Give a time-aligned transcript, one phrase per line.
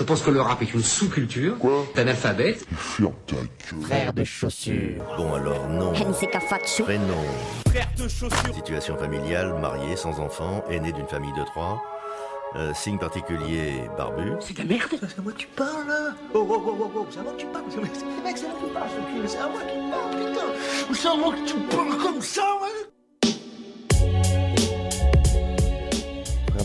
[0.00, 1.56] Je pense que le rap est une sous-culture
[1.94, 2.64] d'analphabète.
[2.74, 5.04] Frère de chaussures.
[5.18, 5.92] Bon alors non.
[5.92, 6.84] Fatsu.
[6.84, 7.04] Prénom.
[7.68, 8.54] Frère de chaussures.
[8.54, 11.82] Situation familiale, marié, sans enfant, aîné d'une famille de trois.
[12.56, 14.32] Euh, signe particulier, barbu.
[14.40, 14.88] C'est de la merde.
[14.90, 17.32] C'est à moi que tu parles là Oh oh oh oh oh, c'est à moi
[17.32, 17.90] que tu parles C'est mec,
[18.38, 20.32] c'est à moi que tu parles, ce cul, mais c'est à moi que tu parles,
[20.32, 22.79] putain C'est à moi que tu parles comme ça, ouais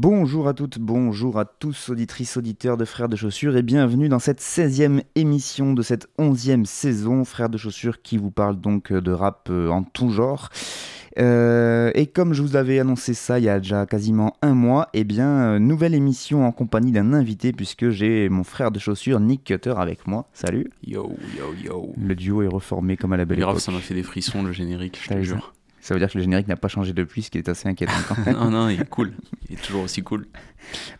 [0.00, 4.20] Bonjour à toutes, bonjour à tous, auditrices, auditeurs de Frères de Chaussures, et bienvenue dans
[4.20, 9.10] cette 16e émission de cette 11e saison, Frères de Chaussures, qui vous parle donc de
[9.10, 10.50] rap euh, en tout genre.
[11.18, 14.88] Euh, et comme je vous avais annoncé ça il y a déjà quasiment un mois,
[14.94, 19.18] eh bien, euh, nouvelle émission en compagnie d'un invité, puisque j'ai mon frère de chaussures,
[19.18, 20.28] Nick Cutter, avec moi.
[20.32, 20.70] Salut.
[20.86, 21.92] Yo, yo, yo.
[22.00, 23.62] Le duo est reformé comme à la belle Mais grave, époque.
[23.62, 25.52] ça m'a fait des frissons le générique, je te jure.
[25.88, 27.94] Ça veut dire que le générique n'a pas changé depuis, ce qui est assez inquiétant.
[28.06, 28.36] quand même.
[28.38, 29.14] non, non, il est cool.
[29.48, 30.26] Il est toujours aussi cool.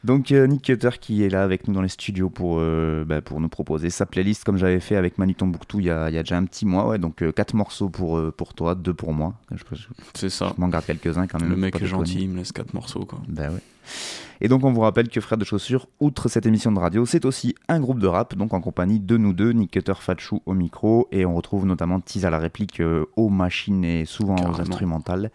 [0.03, 3.21] Donc euh, Nick Cutter qui est là avec nous dans les studios pour, euh, bah,
[3.21, 6.15] pour nous proposer sa playlist comme j'avais fait avec Manu Tombouctou il y a, il
[6.15, 6.89] y a déjà un petit mois.
[6.89, 9.35] Ouais, donc euh, quatre morceaux pour, euh, pour toi, deux pour moi.
[10.15, 10.55] C'est ça.
[10.57, 11.51] je m'en garde quelques-uns quand même.
[11.51, 13.21] Le mec est gentil, il me laisse quatre morceaux, quoi.
[13.29, 13.61] Ben ouais.
[14.41, 17.25] Et donc on vous rappelle que Frères de Chaussures, outre cette émission de radio, c'est
[17.25, 20.55] aussi un groupe de rap, donc en compagnie de nous deux, Nick Cutter, Fatchou au
[20.55, 24.61] micro, et on retrouve notamment Tease à la réplique euh, aux machines et souvent aux
[24.61, 25.31] instrumentales.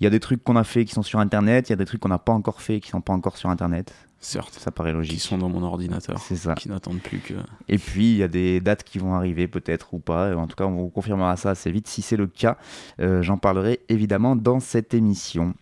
[0.00, 1.76] Il y a des trucs qu'on a fait qui sont sur internet, il y a
[1.76, 3.92] des trucs qu'on n'a pas encore fait qui sont pas encore sur internet.
[4.22, 4.58] Certes.
[4.58, 5.20] Ça paraît Qui logique.
[5.20, 6.18] sont dans mon ordinateur.
[6.18, 6.54] C'est ça.
[6.54, 7.34] Qui n'attendent plus que.
[7.68, 10.36] Et puis il y a des dates qui vont arriver peut-être ou pas.
[10.36, 11.88] En tout cas, on vous confirmera ça assez vite.
[11.88, 12.58] Si c'est le cas,
[13.00, 15.54] euh, j'en parlerai évidemment dans cette émission.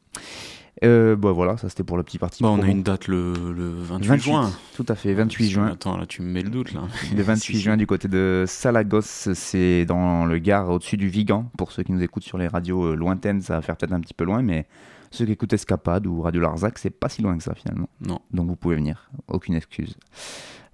[0.84, 2.42] Euh, bah voilà, ça c'était pour le petit parti.
[2.42, 4.52] Bah, on a une date le, le 28, 28 juin.
[4.74, 5.66] Tout à fait, 28 juin.
[5.66, 6.82] Attends, là, tu me mets le doute, là.
[7.16, 7.60] Le 28 Si, si.
[7.60, 11.50] juin du côté de Salagos, c'est dans le Gard au-dessus du Vigan.
[11.56, 14.00] Pour ceux qui nous écoutent sur les radios euh, lointaines, ça va faire peut-être un
[14.00, 14.66] petit peu loin, mais
[15.10, 17.88] ceux qui écoutent Escapade ou Radio Larzac, c'est pas si loin que ça finalement.
[18.00, 18.20] Non.
[18.32, 19.96] Donc vous pouvez venir, aucune excuse.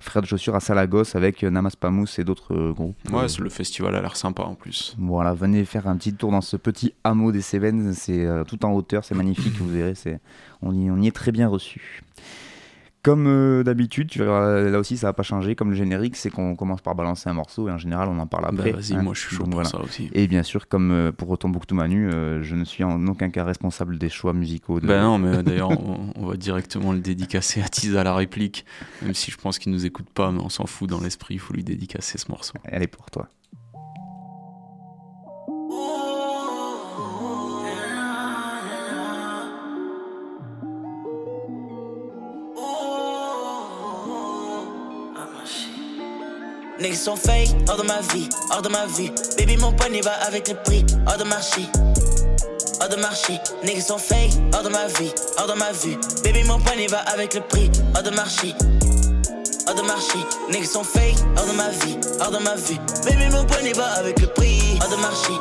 [0.05, 2.95] Frères de chaussures à Salagos avec euh, Namas Pamous et d'autres euh, groupes.
[3.11, 4.95] Ouais, c'est- le festival a l'air sympa en plus.
[4.99, 7.95] Voilà, venez faire un petit tour dans ce petit hameau des Cévennes.
[7.95, 9.95] C'est euh, tout en hauteur, c'est magnifique, vous verrez.
[9.95, 10.21] C'est,
[10.61, 12.03] on, y, on y est très bien reçu.
[13.05, 15.55] Comme euh, d'habitude, tu verras, là aussi ça va pas changer.
[15.55, 18.27] Comme le générique, c'est qu'on commence par balancer un morceau et en général on en
[18.27, 18.73] parle Bah, après.
[18.73, 19.03] vas-y, hein.
[19.03, 19.69] moi je suis chaud pour voilà.
[19.69, 20.09] ça aussi.
[20.15, 23.45] Et bien sûr, comme euh, pour Tombouctou Manu, euh, je ne suis en aucun cas
[23.45, 24.81] responsable des choix musicaux.
[24.81, 24.87] De...
[24.87, 28.65] Bah non, mais d'ailleurs, on, on va directement le dédicacer à Tiz à la réplique.
[29.03, 31.41] Même si je pense qu'il nous écoute pas, mais on s'en fout dans l'esprit, il
[31.41, 32.55] faut lui dédicacer ce morceau.
[32.65, 33.29] Elle est pour toi.
[46.81, 49.11] Niggas sont fake, hors de ma vie, hors de ma vue.
[49.39, 51.69] Baby, mon poignet va avec le prix, hors de marché.
[52.81, 55.97] Hors de marché, niggas sont fake, hors de ma vie, hors de ma vue.
[56.25, 58.55] Baby, mon poignet va avec le prix, hors de marché.
[59.69, 60.19] Hors de marché,
[60.51, 62.79] niggas sont fake, hors de ma vie, hors de ma vue.
[63.05, 65.33] Baby, mon poignet va avec le prix, hors de marché.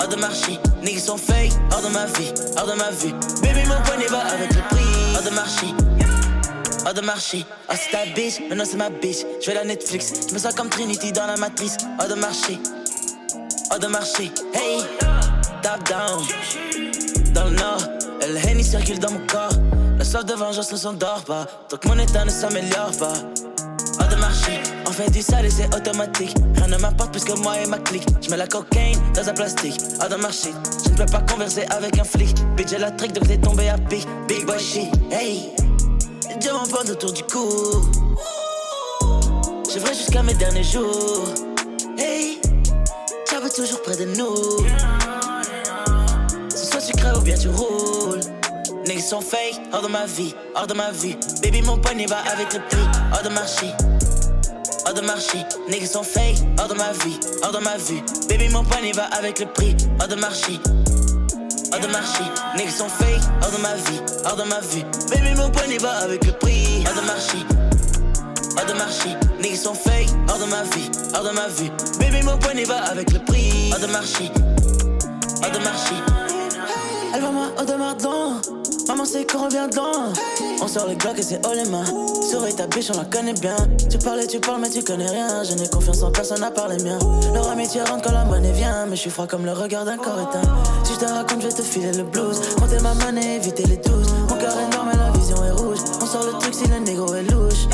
[0.00, 3.12] Hors de marché, niggas sont fake, hors de ma vie, hors de ma vue.
[3.42, 5.66] Baby, mon poignet va avec le prix, hors de marché.
[6.84, 9.18] Hors de marché, oh c'est ta bitch, maintenant c'est ma bitch.
[9.40, 11.76] Je vais la Netflix, je me sens comme Trinity dans la matrice.
[12.00, 12.58] Hors de marché,
[13.70, 14.82] hors de marché, hey,
[15.62, 16.24] top down.
[17.34, 17.82] Dans le nord,
[18.20, 19.52] le Henny circule dans mon corps.
[19.96, 23.12] La soif de vengeance ne s'endort pas, que mon état ne s'améliore pas.
[24.00, 26.34] Hors de marché, on fait du sale et c'est automatique.
[26.56, 28.06] Rien ne m'importe plus que moi et ma clique.
[28.20, 29.80] Je mets la cocaïne dans un plastique.
[30.00, 30.50] Hors de marché,
[30.84, 32.34] je ne peux pas converser avec un flic.
[32.56, 34.04] Bitch, j'ai la trick donc t'es tombé à pic.
[34.26, 35.52] Big boy shit, hey.
[36.42, 37.48] Diamant autour du cou.
[39.72, 41.28] Je vrai jusqu'à mes derniers jours.
[41.96, 42.40] Hey,
[43.26, 44.34] ça va toujours près de nous.
[46.48, 48.18] C'est soit tu crées ou bien tu roules.
[48.88, 51.14] Niggas sont fake, hors de ma vie, hors de ma vue.
[51.44, 53.66] Baby, mon poignet va avec le prix, hors de marché.
[54.84, 55.38] Hors de marché,
[55.70, 58.02] niggas sont fake, hors de ma vie, hors de ma vue.
[58.28, 60.58] Baby, mon poignet va avec le prix, hors de marché.
[61.72, 62.22] Hors de marché,
[62.56, 64.84] niggas sont fake, hors de ma vie, hors de ma vue.
[65.08, 67.38] Baby, mon poignet va avec le prix, hors de marché.
[68.58, 71.70] Hors de marché, niggas sont fake, hors de ma vie, hors de ma vue.
[71.98, 74.30] Baby, mon poignet va avec le prix, hors de marché.
[75.42, 75.94] Hors de marché.
[77.14, 78.40] Elle va moi au de Mardon.
[78.88, 80.12] Maman sait qu'on revient de loin.
[80.62, 81.84] On sort les Glock et c'est haut les mains.
[82.30, 83.56] Souris ta biche, on la connaît bien.
[83.90, 85.42] Tu parles et tu parles, mais tu connais rien.
[85.42, 87.00] Je n'ai confiance en personne à part les miens.
[87.34, 88.86] Leur amitié rentre quand la monnaie vient.
[88.86, 90.48] Mais je suis froid comme le regard d'un corps éteint.
[90.84, 92.40] Si je te raconte, je vais te filer le blues.
[92.60, 94.06] Monter ma monnaie, éviter les douces.
[94.28, 95.78] Mon cœur est noir, mais la vision est rouge.
[96.00, 97.66] On sort le truc si le négro est louche.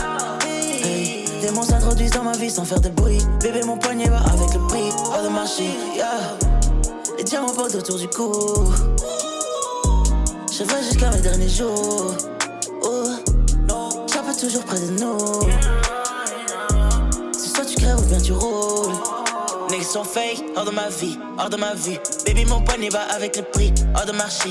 [0.83, 3.21] Hey, des monstres s'introduisent dans ma vie sans faire de bruit.
[3.43, 4.91] Bébé, mon poignet va avec le prix.
[5.13, 5.65] Hors de marché,
[5.95, 6.07] yeah.
[7.19, 8.33] Les diamants portent autour du cou.
[10.51, 12.15] Je vais jusqu'à mes derniers jours.
[12.91, 15.19] Oh, j'appelle toujours près de nous.
[17.33, 18.95] C'est soit tu crèves ou bien tu roules.
[19.71, 21.99] Niggas sont fake, hors de ma vie, hors de ma vue.
[22.25, 24.49] Baby, mon poignet va avec le prix, hors de marché.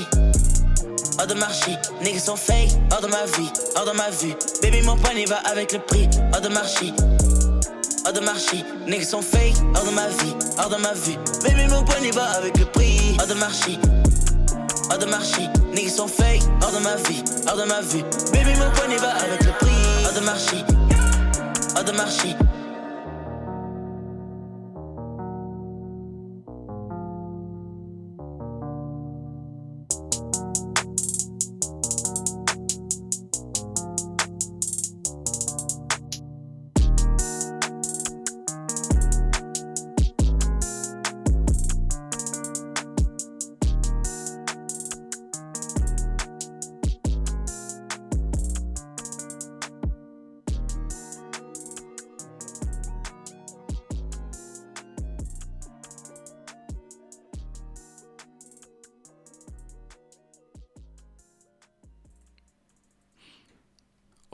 [1.18, 4.34] Hors de marché, niggas sont fake, hors de ma vie, hors de ma vue.
[4.62, 6.92] Baby, mon poignet va avec le prix, hors de marché.
[8.06, 11.16] Hors de marché, niggas sont fake, hors de ma vie, hors de ma vue.
[11.42, 13.78] Baby, mon poignet va avec le prix, hors de marché.
[14.90, 15.42] Hors de marché,
[15.74, 18.02] niggas sont fake, hors de ma vie, hors de ma vue.
[18.32, 20.64] Baby, mon poignet va avec le prix, hors de marché.
[21.76, 22.36] Hors de marché.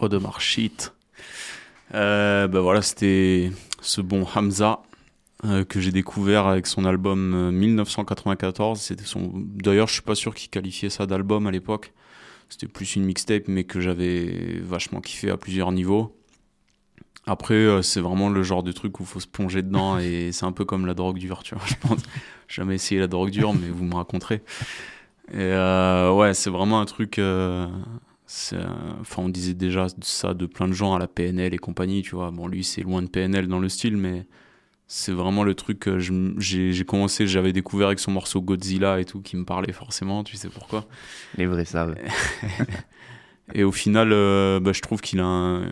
[0.04, 0.94] Audemars Shit.
[1.94, 4.82] Euh, bah voilà, c'était ce bon Hamza
[5.44, 8.80] euh, que j'ai découvert avec son album euh, 1994.
[8.80, 9.32] C'était son.
[9.34, 11.92] D'ailleurs, je suis pas sûr qu'il qualifiait ça d'album à l'époque.
[12.48, 16.16] C'était plus une mixtape, mais que j'avais vachement kiffé à plusieurs niveaux.
[17.26, 20.30] Après, euh, c'est vraiment le genre de truc où il faut se plonger dedans et
[20.32, 21.64] c'est un peu comme la drogue dure, tu vois.
[21.66, 22.00] Je pense
[22.48, 24.42] J'ai jamais essayé la drogue dure, mais vous me raconterez.
[25.32, 27.18] Et euh, ouais, c'est vraiment un truc.
[27.18, 27.68] euh, euh,
[28.26, 32.14] Enfin, on disait déjà ça de plein de gens à la PNL et compagnie, tu
[32.14, 32.30] vois.
[32.30, 34.26] Bon, lui, c'est loin de PNL dans le style, mais
[34.86, 39.20] c'est vraiment le truc que j'ai commencé, j'avais découvert avec son morceau Godzilla et tout,
[39.20, 40.86] qui me parlait forcément, tu sais pourquoi.
[41.36, 41.96] Les vrais savent.
[43.54, 45.70] Et au final, euh, bah, je trouve qu'il a, un-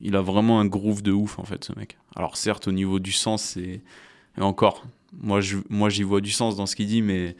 [0.00, 1.98] il a vraiment un groove de ouf, en fait, ce mec.
[2.16, 3.82] Alors, certes, au niveau du sens, c'est.
[4.38, 7.36] Et encore, moi, j'y vois du sens dans ce qu'il dit, mais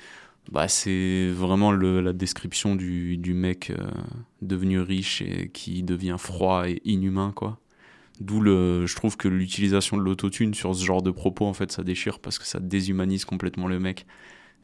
[0.50, 3.90] bah, c'est vraiment la description du, mec euh,
[4.40, 7.58] devenu riche et qui devient froid et inhumain, quoi.
[8.20, 11.70] D'où le, je trouve que l'utilisation de l'autotune sur ce genre de propos, en fait,
[11.70, 14.06] ça déchire parce que ça déshumanise complètement le mec.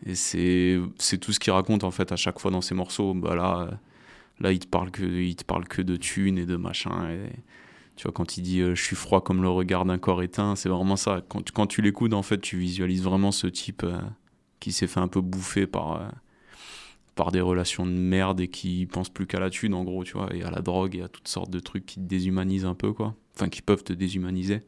[0.06, 3.14] Et c'est, c'est tout ce qu'il raconte, en fait, à chaque fois dans ses morceaux.
[3.14, 3.78] Bah là,
[4.40, 7.10] là il te parle que, il te parle que de thunes et de machin.
[7.10, 7.31] Et,
[7.96, 10.56] tu vois, quand il dit euh, je suis froid comme le regard d'un corps éteint,
[10.56, 11.22] c'est vraiment ça.
[11.28, 14.00] Quand, quand tu l'écoutes, en fait, tu visualises vraiment ce type euh,
[14.64, 19.11] qui s'est fait un peu bouffer par, euh, des relations de merde et qui pense
[19.11, 21.28] plus qu'à la thune, en gros, tu vois, et à la drogue et à toutes
[21.28, 23.14] sortes de trucs qui te déshumanisent un peu, quoi.
[23.37, 24.62] Enfin, qui peuvent te déshumaniser.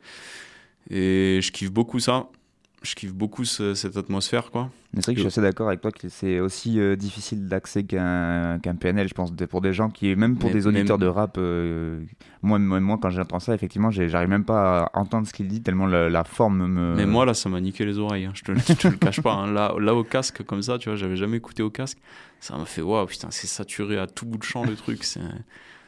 [0.91, 2.29] Et je kiffe beaucoup ça.
[2.83, 4.71] Je kiffe beaucoup ce- cette atmosphère, quoi.
[4.95, 7.85] C'est vrai que je suis assez d'accord avec toi que c'est aussi euh, difficile d'accès
[7.85, 11.07] qu'un qu'un PNL, je pense, pour des gens qui, même pour Mais des auditeurs même-
[11.07, 12.01] de rap, euh,
[12.43, 15.63] moi, moi, moi, quand j'entends ça, effectivement, j'arrive même pas à entendre ce qu'il dit,
[15.63, 16.95] tellement la, la forme me.
[16.95, 18.27] Mais moi, là, ça m'a niqué les oreilles.
[18.27, 18.33] hein.
[18.35, 19.33] Je, te, je te le cache pas.
[19.35, 19.53] hein.
[19.53, 21.99] Là, là, au casque, comme ça, tu vois, j'avais jamais écouté au casque.
[22.41, 25.03] Ça m'a fait, waouh, putain, c'est saturé à tout bout de champ le truc.
[25.03, 25.21] C'est,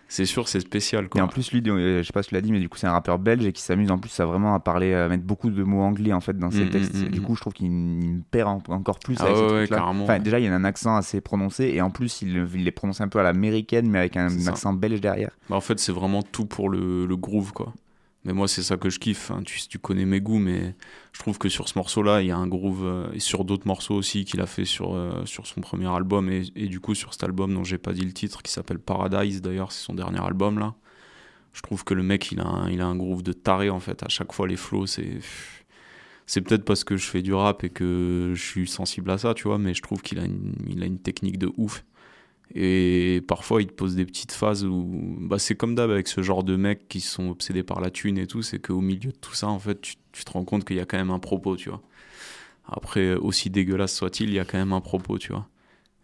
[0.09, 2.41] c'est sûr, c'est spécial, Et en plus, lui, euh, je sais pas si tu l'as
[2.41, 4.55] dit, mais du coup, c'est un rappeur belge et qui s'amuse en plus à vraiment
[4.55, 6.95] à parler, à mettre beaucoup de mots anglais en fait dans ses Mm, textes.
[6.95, 7.25] mm, du mm.
[7.25, 7.71] coup, je trouve qu'il il
[8.15, 10.05] me perd en- encore plus Ah avec ce ouais, carrément.
[10.05, 12.71] Enfin, déjà, il y a un accent assez prononcé et en plus, il, il les
[12.73, 15.31] prononce un peu à l'américaine, mais avec un, accent belge derrière.
[15.51, 17.73] Bah, en fait, c'est vraiment tout pour le, le groove, quoi.
[18.29, 19.31] Mais moi, c'est ça que je kiffe.
[19.31, 19.43] hein.
[19.43, 20.75] Tu, connais mes goûts, mais
[21.13, 22.85] je trouve que sur ce morceau-là, il y a un groove.
[22.85, 26.31] euh, et sur d'autres morceaux aussi qu'il a fait sur, euh, sur son premier album.
[26.31, 29.41] Et, du coup, sur cet album dont j'ai pas dit le titre, qui s'appelle Paradise,
[29.41, 30.75] d'ailleurs, c'est son dernier album, là.
[31.55, 33.81] Je trouve que le mec, il a un, il a un groove de taré, en
[33.81, 34.03] fait.
[34.03, 35.21] À chaque fois, les flows, c'est.
[36.27, 39.33] C'est peut-être parce que je fais du rap et que je suis sensible à ça,
[39.33, 40.27] tu vois, mais je trouve qu'il a a
[40.87, 41.83] une technique de ouf.
[42.55, 45.17] Et parfois, il te pose des petites phases où.
[45.21, 48.17] Bah, c'est comme d'hab avec ce genre de mecs qui sont obsédés par la thune
[48.19, 50.65] et tout, c'est qu'au milieu de tout ça, en fait, tu, tu te rends compte
[50.65, 51.83] qu'il y a quand même un propos, tu vois.
[52.67, 55.47] Après, aussi dégueulasse soit-il, il y a quand même un propos, tu vois.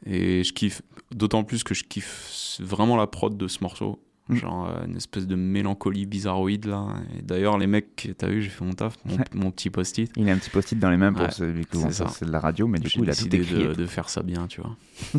[0.06, 4.00] Et je kiffe, d'autant plus que je kiffe vraiment la prod de ce morceau.
[4.28, 4.36] Mm.
[4.36, 6.86] Genre euh, une espèce de mélancolie bizarroïde là.
[7.18, 9.24] Et d'ailleurs, les mecs, t'as vu, j'ai fait mon taf, mon, Ouais.
[9.34, 10.10] mon petit post-it.
[10.16, 12.40] Il a un petit post-it dans les mains pour Ouais, celui qui c'est de la
[12.40, 13.68] radio, mais du coup, il a tout décidé écrit.
[13.68, 14.76] de, de faire ça bien, tu vois.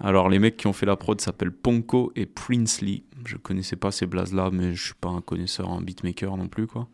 [0.00, 3.04] Alors, les mecs qui ont fait la prod s'appellent Ponko et Princely.
[3.24, 6.66] Je connaissais pas ces blazes-là, mais je suis pas un connaisseur en beatmaker non plus,
[6.66, 6.88] quoi.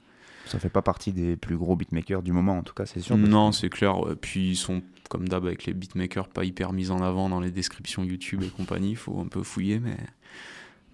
[0.46, 3.16] Ça fait pas partie des plus gros beatmakers du moment, en tout cas, c'est sûr.
[3.16, 3.94] Non, c'est clair.
[4.20, 4.82] Puis ils sont
[5.12, 8.48] comme d'hab avec les beatmakers pas hyper mis en avant dans les descriptions YouTube et
[8.48, 9.98] compagnie, il faut un peu fouiller, mais,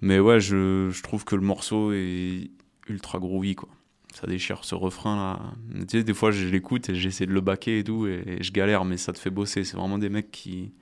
[0.00, 2.50] mais ouais, je, je trouve que le morceau est
[2.88, 3.68] ultra groovy, quoi.
[4.12, 5.40] Ça déchire ce refrain là.
[5.82, 8.50] Tu sais, des fois je l'écoute et j'essaie de le baquer et tout, et, je
[8.50, 9.62] galère, mais ça te fait bosser.
[9.62, 10.72] C'est vraiment des mecs qui,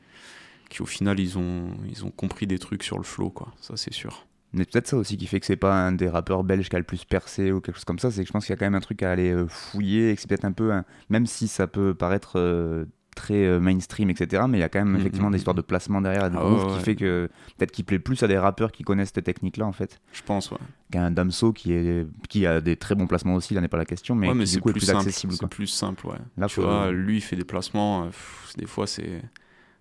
[0.68, 3.48] qui au final, ils ont, ils ont compris des trucs sur le flow, quoi.
[3.60, 4.26] Ça, c'est sûr.
[4.52, 6.78] Mais peut-être ça aussi qui fait que c'est pas un des rappeurs belges qui a
[6.78, 8.56] le plus percé ou quelque chose comme ça, c'est que je pense qu'il y a
[8.58, 10.84] quand même un truc à aller euh, fouiller et que c'est peut-être un peu, un-
[11.10, 14.78] même si ça peut paraître euh, très euh, mainstream, etc., mais il y a quand
[14.78, 16.80] même Mhm, effectivement mhm, des histoires de placement derrière et de Ah ouais, qui ouais.
[16.84, 20.00] fait que peut-être qu'il plaît plus à des rappeurs qui connaissent cette technique-là en fait,
[20.12, 20.58] Je pense, ouais.
[20.90, 23.84] qu'un Damso qui, est, qui a des très bons placements aussi, là n'est pas la
[23.84, 24.98] question, mais, ouais, mais qui c'est du coup plus, est plus simple.
[25.08, 25.32] accessible.
[25.34, 26.18] C'est plus simple, ouais.
[26.38, 29.22] Là, tu vois, lui, il fait des placements, euh, pff, des fois, c'est.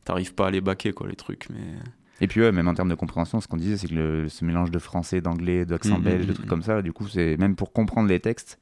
[0.06, 1.60] T'arrives pas à les baquer, quoi, les trucs, mais.
[2.22, 4.46] Et puis ouais, même en termes de compréhension, ce qu'on disait, c'est que le- ce
[4.46, 7.36] mélange de français, d'anglais, d'accent Mhm, belge, de mhm, trucs comme ça, du coup, c'est
[7.38, 8.58] même pour comprendre les textes,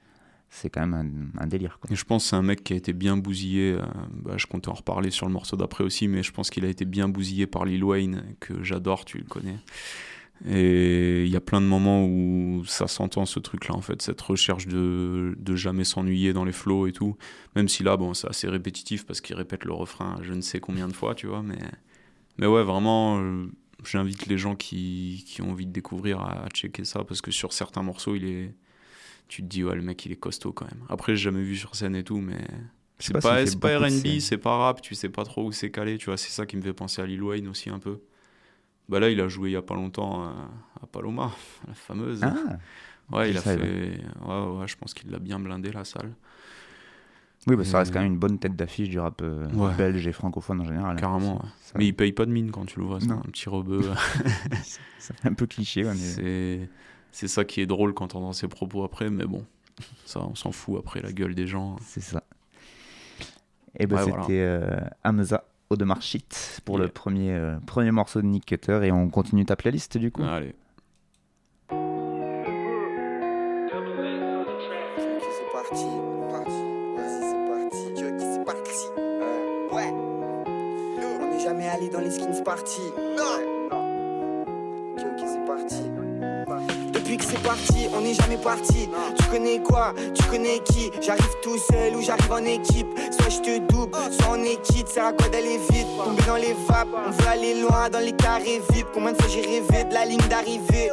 [0.49, 1.77] c'est quand même un, un délire.
[1.79, 1.91] Quoi.
[1.91, 3.73] Et je pense que c'est un mec qui a été bien bousillé.
[3.73, 3.81] euh,
[4.23, 6.67] bah, je comptais en reparler sur le morceau d'après aussi, mais je pense qu'il a
[6.67, 9.57] été bien bousillé par Lil Wayne, que j'adore, tu le connais.
[10.45, 14.19] Et il y a plein de moments où ça s'entend ce truc-là, en fait, cette
[14.19, 17.15] recherche de, de jamais s'ennuyer dans les flows et tout.
[17.55, 20.59] Même si là, bon, c'est assez répétitif parce qu'il répète le refrain je ne sais
[20.59, 21.43] combien de fois, tu vois.
[21.43, 21.59] Mais,
[22.37, 23.45] mais ouais, vraiment, euh,
[23.85, 27.31] j'invite les gens qui, qui ont envie de découvrir à, à checker ça parce que
[27.31, 28.53] sur certains morceaux, il est.
[29.29, 30.83] Tu te dis, ouais, le mec, il est costaud quand même.
[30.89, 32.45] Après, j'ai jamais vu sur scène et tout, mais.
[32.99, 33.19] C'est pas
[33.59, 36.17] pas, RB, c'est pas rap, tu sais pas trop où c'est calé, tu vois.
[36.17, 37.99] C'est ça qui me fait penser à Lil Wayne aussi un peu.
[38.89, 41.31] Bah là, il a joué il y a pas longtemps à, Paloma,
[41.67, 42.21] la fameuse.
[42.23, 42.33] Ah,
[43.11, 43.57] ouais, je il a fait.
[44.25, 46.11] Ouais, ouais, je pense qu'il l'a bien blindé la salle.
[47.47, 49.73] oui, bah, ça reste quand même une bonne tête d'affiche du rap euh, Ouais.
[49.75, 50.97] belge et francophone en général.
[50.97, 53.49] Carrément, ça- Mais il paye pas de mine quand tu le vois, c'est un petit
[53.49, 53.81] rebeu.
[54.99, 55.83] fait un peu cliché.
[55.83, 56.69] ouais, mais- c'est
[57.11, 59.45] c'est ça qui est drôle quand on entend ses propos après, mais bon,
[60.05, 61.75] ça, on s'en fout après la gueule des gens.
[61.81, 62.23] C'est ça.
[63.79, 64.27] Et ben Ouais, c'était voilà.
[64.29, 66.91] euh, Hamza Audemars Shit pour le Yeah.
[66.93, 70.23] premier, euh, premier morceau de Nick Cutter et on continue ta playlist du coup.
[70.23, 70.53] Allez.
[75.35, 75.85] c'est parti,
[76.29, 76.61] parti,
[76.95, 78.85] vas-y c'est parti, Jockey c'est parti,
[79.71, 79.91] ouais,
[81.21, 82.81] on n'est jamais allé dans les skins party,
[83.17, 83.39] non,
[83.71, 84.45] non,
[84.93, 85.81] ok ok c'est parti,
[87.21, 91.95] c'est parti, on n'est jamais parti, tu connais quoi, tu connais qui, j'arrive tout seul
[91.95, 95.27] ou j'arrive en équipe, soit je te double, soit on est quitte, c'est à quoi
[95.29, 99.11] d'aller vite, tomber dans les vapes, on veut aller loin dans les carrés vides, combien
[99.11, 100.89] de fois j'ai rêvé de la ligne d'arrivée?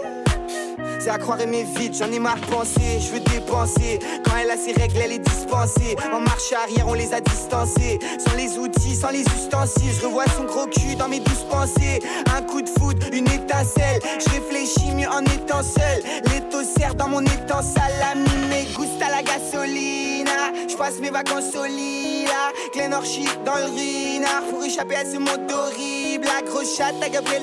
[1.00, 3.98] C'est à croire aimer vite, j'en ai marre de penser, je veux dépenser.
[4.24, 5.96] Quand elle a ses règles, elle est dispensée.
[6.12, 7.98] En marche arrière, on les a distancés.
[8.18, 12.00] Sans les outils, sans les ustensiles, je revois son gros cul dans mes douces pensées.
[12.36, 14.00] Un coup de foot, une étincelle.
[14.18, 16.02] Je réfléchis mieux en étant seul.
[16.26, 20.52] Les serre dans mon étang salami, mais gusta la gasolina.
[20.68, 25.50] Je passe mes vacances au Lila, Glenorchy dans le Rinard pour échapper à ce monde
[25.50, 26.26] horrible.
[26.26, 27.42] La grosse chatte à Gabriel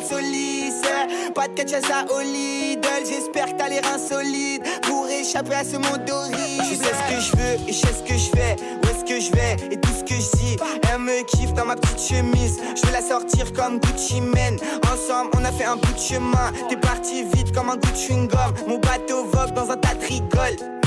[1.34, 3.06] Pas de au Lidl.
[3.08, 3.98] J'espère que t'as les reins
[4.84, 6.64] pour échapper à ce monde horrible.
[6.64, 8.56] Je sais ce que je veux et je sais ce que je fais.
[8.82, 10.58] Où est-ce que je vais et tout ce que je dis.
[10.92, 12.60] Elle me kiffe dans ma petite chemise.
[12.76, 14.58] Je vais la sortir comme Gucci Mane.
[14.92, 16.52] Ensemble, on a fait un bout de chemin.
[16.70, 18.68] T'es parti vite comme un goût de chewing-gum.
[18.68, 20.78] Mon bateau vogue dans un tas de rigoles.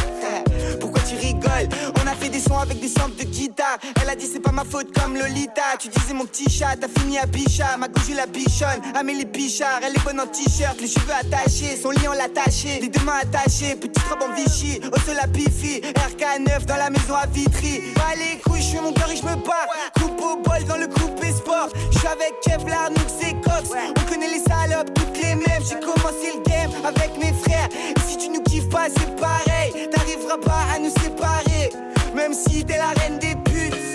[2.30, 3.78] Des sons avec des samples de guitare.
[4.02, 5.76] Elle a dit c'est pas ma faute comme Lolita.
[5.78, 9.80] Tu disais mon petit chat, t'as fini à Bichat Ma gauche la bichonne, Amélie Bichard
[9.82, 13.02] Elle est bonne en t-shirt, les cheveux attachés Son lit on l'a attaché, les deux
[13.04, 17.26] mains attachées Petite robe en Vichy, au sol la Bifi RK9 dans la maison à
[17.26, 17.80] Vitry.
[17.94, 19.68] Pas les couilles, je fais mon cœur et je me barre.
[19.94, 23.70] Coupe au bol dans le coupé sport Je suis avec Kevlar, Noux et Cox.
[23.96, 25.62] On connaît les salopes, toutes les mêmes.
[25.68, 27.68] J'ai commencé le game avec mes frères.
[27.72, 29.88] Et si tu nous kiffes pas c'est pareil.
[29.90, 31.70] T'arriveras pas à nous séparer
[32.14, 33.90] Même si t'es la reine des putes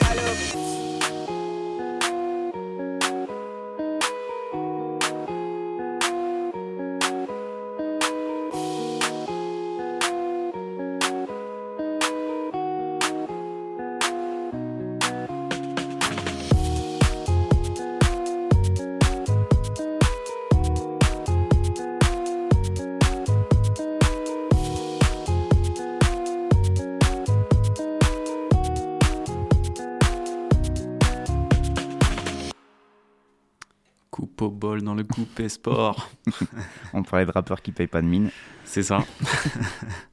[35.06, 36.10] coupé sport.
[36.94, 38.30] On parlait de rappeurs qui payent pas de mine.
[38.64, 39.00] C'est ça.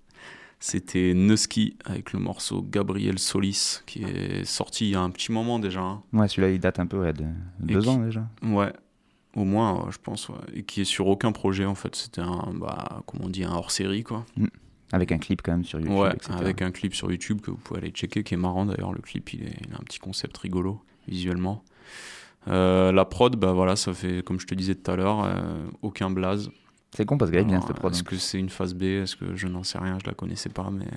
[0.61, 5.33] C'était Nuski avec le morceau Gabriel Solis qui est sorti il y a un petit
[5.33, 5.81] moment déjà.
[5.81, 6.03] hein.
[6.13, 7.25] Ouais, celui-là il date un peu, ouais, de
[7.61, 8.29] deux qui- ans déjà.
[8.45, 8.73] Ouais,
[9.35, 10.29] au moins, ouais, je pense.
[10.29, 10.37] ouais.
[10.55, 11.97] Et qui est sur aucun projet en fait.
[11.97, 14.25] C'était un, bah, comment on dit, un hors série quoi.
[14.93, 15.97] Avec un clip quand même sur YouTube.
[15.99, 16.33] ouais, etc.
[16.39, 18.93] avec un clip sur YouTube que vous pouvez aller checker qui est marrant d'ailleurs.
[18.93, 20.81] Le clip il, est, il a un petit concept rigolo.
[21.09, 21.65] visuellement.
[22.49, 25.65] Euh, la prod, bah voilà, ça fait, comme je te disais tout à l'heure, euh,
[25.83, 26.51] aucun blaze.
[26.95, 27.93] C'est con parce qu'elle est bien cette prod.
[27.93, 28.83] Est-ce que c'est une phase B?
[28.83, 29.99] Est-ce que je n'en sais rien?
[30.03, 30.89] Je la connaissais pas, mais.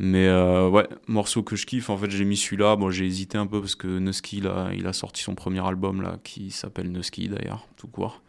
[0.00, 2.74] Mais euh, ouais, morceau que je kiffe, en fait, j'ai mis celui-là.
[2.74, 6.02] Bon, j'ai hésité un peu parce que Nusky, là, il a sorti son premier album,
[6.02, 8.20] là, qui s'appelle Nusky d'ailleurs, tout court,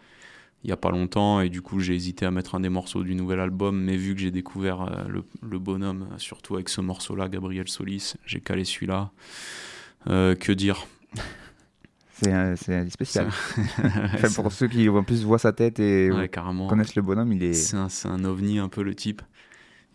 [0.63, 1.41] il y a pas longtemps.
[1.41, 3.81] Et du coup, j'ai hésité à mettre un des morceaux du nouvel album.
[3.81, 8.13] Mais vu que j'ai découvert euh, le, le bonhomme, surtout avec ce morceau-là, Gabriel Solis,
[8.27, 9.09] j'ai calé celui-là.
[10.07, 10.85] Euh, que dire?
[12.17, 13.27] C'est un- c'est spécial.
[14.13, 16.29] Enfin, pour ceux qui en plus voient sa tête et Ouais,
[16.69, 17.53] connaissent le bonhomme, il est.
[17.53, 19.21] C'est un, un ovni un peu le type.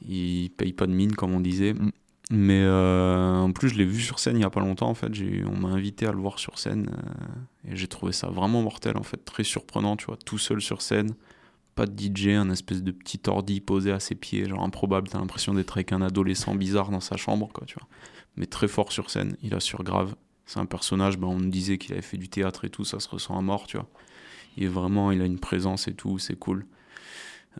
[0.07, 1.75] Il paye pas de mine comme on disait.
[1.75, 1.91] Mm.
[2.33, 4.95] Mais euh, en plus je l'ai vu sur scène il y a pas longtemps en
[4.95, 5.11] fait.
[5.47, 8.97] On m'a invité à le voir sur scène euh, et j'ai trouvé ça vraiment mortel
[8.97, 9.25] en fait.
[9.25, 10.17] Très surprenant tu vois.
[10.25, 11.15] Tout seul sur scène.
[11.75, 14.49] Pas de DJ, un espèce de petit ordi posé à ses pieds.
[14.49, 15.09] Genre improbable.
[15.09, 17.89] T'as l'impression d'être avec un adolescent bizarre dans sa chambre quoi tu vois.
[18.37, 19.37] Mais très fort sur scène.
[19.43, 20.15] Il assure grave.
[20.51, 22.99] C'est un personnage, ben, on me disait qu'il avait fait du théâtre et tout, ça
[22.99, 23.89] se ressent à mort, tu vois.
[24.59, 26.67] Est vraiment, il a une présence et tout, c'est cool.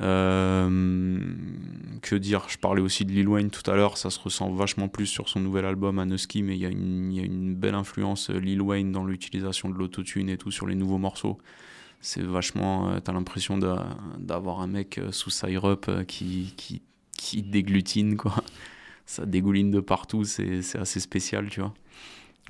[0.01, 1.21] Euh,
[2.03, 4.89] que dire Je parlais aussi de Lil Wayne tout à l'heure, ça se ressent vachement
[4.89, 8.61] plus sur son nouvel album Anuski, mais il y, a une- belle influence euh, Lil
[8.61, 11.39] Wayne dans l'utilisation de l'autotune et tout sur les nouveaux morceaux.
[12.01, 12.91] C'est vachement.
[12.91, 16.83] euh, T'as l'impression d'a- d'avoir un mec euh, sous Syrup qui, qui,
[17.17, 18.35] qui déglutine, quoi.
[19.07, 21.75] Ça dégouline de partout, c'est assez spécial, tu vois.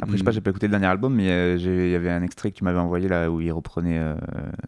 [0.01, 0.35] Après, je sais pas, Mm.
[0.35, 2.65] j'ai pas écouté le dernier album, mais euh, il y avait un extrait que tu
[2.65, 4.15] m'avais envoyé là où il reprenait euh,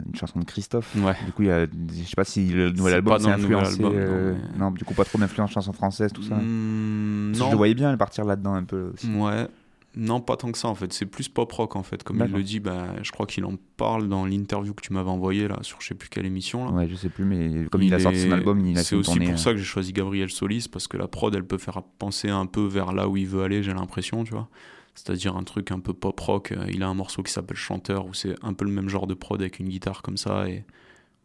[0.06, 0.94] une chanson de Christophe.
[0.96, 1.14] Ouais.
[1.24, 3.74] Du coup, il y a, je sais pas si le nouvel album s'est influencé.
[3.76, 6.36] album, non, euh, mais- non, du coup, pas trop d'influence chanson française, tout ça.
[6.36, 9.08] Hmm, que Je le voyais bien partir là-dedans un peu aussi.
[9.10, 9.46] Ouais.
[9.94, 10.90] Non, pas tant que ça en fait.
[10.94, 12.02] C'est plus pop rock en fait.
[12.02, 15.10] Comme il le dit, bah, je crois qu'il en parle dans l'interview que tu m'avais
[15.10, 16.64] envoyé là sur je sais plus quelle émission.
[16.64, 16.70] Là.
[16.72, 19.10] Ouais, je sais plus, mais comme il, a sorti son album, il a C'est aussi
[19.10, 19.26] tournée.
[19.26, 21.82] pour euh, ça que j'ai choisi Gabriel Solis parce que la prod elle peut faire
[21.98, 24.48] penser un peu vers là où il veut aller, j'ai l'impression, tu vois.
[24.94, 26.52] C'est-à-dire un truc un peu pop rock.
[26.52, 29.06] Euh, Il a un morceau qui s'appelle Chanteur où c'est un peu le même genre
[29.06, 30.64] de prod avec une guitare comme ça et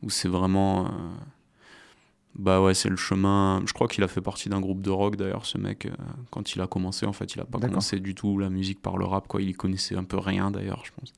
[0.03, 0.85] où c'est vraiment.
[0.87, 0.89] euh,
[2.35, 3.61] Bah ouais, c'est le chemin.
[3.65, 5.85] Je crois qu'il a fait partie d'un groupe de rock d'ailleurs, ce mec.
[5.87, 5.91] euh,
[6.29, 8.97] Quand il a commencé, en fait, il a pas commencé du tout la musique par
[8.97, 9.41] le rap, quoi.
[9.41, 11.13] Il y connaissait un peu rien d'ailleurs, je pense.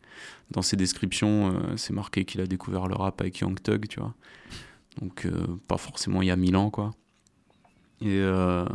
[0.52, 4.00] Dans ses descriptions, euh, c'est marqué qu'il a découvert le rap avec Young Thug, tu
[4.00, 4.14] vois.
[5.02, 6.92] Donc, euh, pas forcément il y a mille ans, quoi.
[8.02, 8.66] Et euh,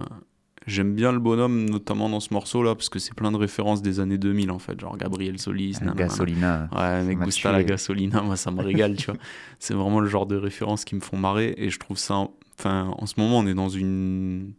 [0.67, 4.01] j'aime bien le bonhomme, notamment dans ce morceau-là, parce que c'est plein de références des
[4.01, 4.81] années 2000, en fait.
[4.81, 5.95] Genre Gabriel Solis, nanana.
[5.95, 6.69] Gasolina.
[6.75, 9.21] Ouais, mec, Gusta la gasolina, moi ça me régale, tu vois.
[9.59, 12.29] C'est vraiment le genre de références qui me font marrer et je trouve ça.
[12.59, 14.53] Enfin, en ce moment, on est dans une.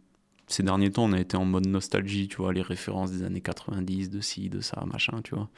[0.48, 3.40] Ces derniers temps, on a été en mode nostalgie, tu vois, les références des années
[3.40, 5.48] 90, de ci, de ça, machin, tu vois.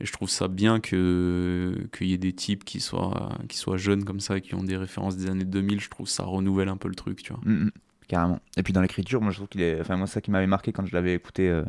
[0.00, 3.76] Et je trouve ça bien que qu'il y ait des types qui soient, qui soient
[3.76, 5.80] jeunes comme ça, qui ont des références des années 2000.
[5.80, 7.42] Je trouve ça renouvelle un peu le truc, tu vois.
[7.44, 7.70] Mm, mm,
[8.10, 8.40] carrément.
[8.56, 9.80] Et puis dans l'écriture, moi je trouve qu'il est.
[9.80, 11.62] Enfin, moi, ça qui m'avait marqué quand je l'avais écouté euh,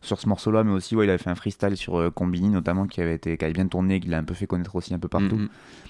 [0.00, 2.86] sur ce morceau-là, mais aussi, ouais, il avait fait un freestyle sur euh, Combini, notamment,
[2.86, 4.98] qui avait, été, qui avait bien tourné, qu'il a un peu fait connaître aussi un
[4.98, 5.36] peu partout.
[5.36, 5.48] Mhm.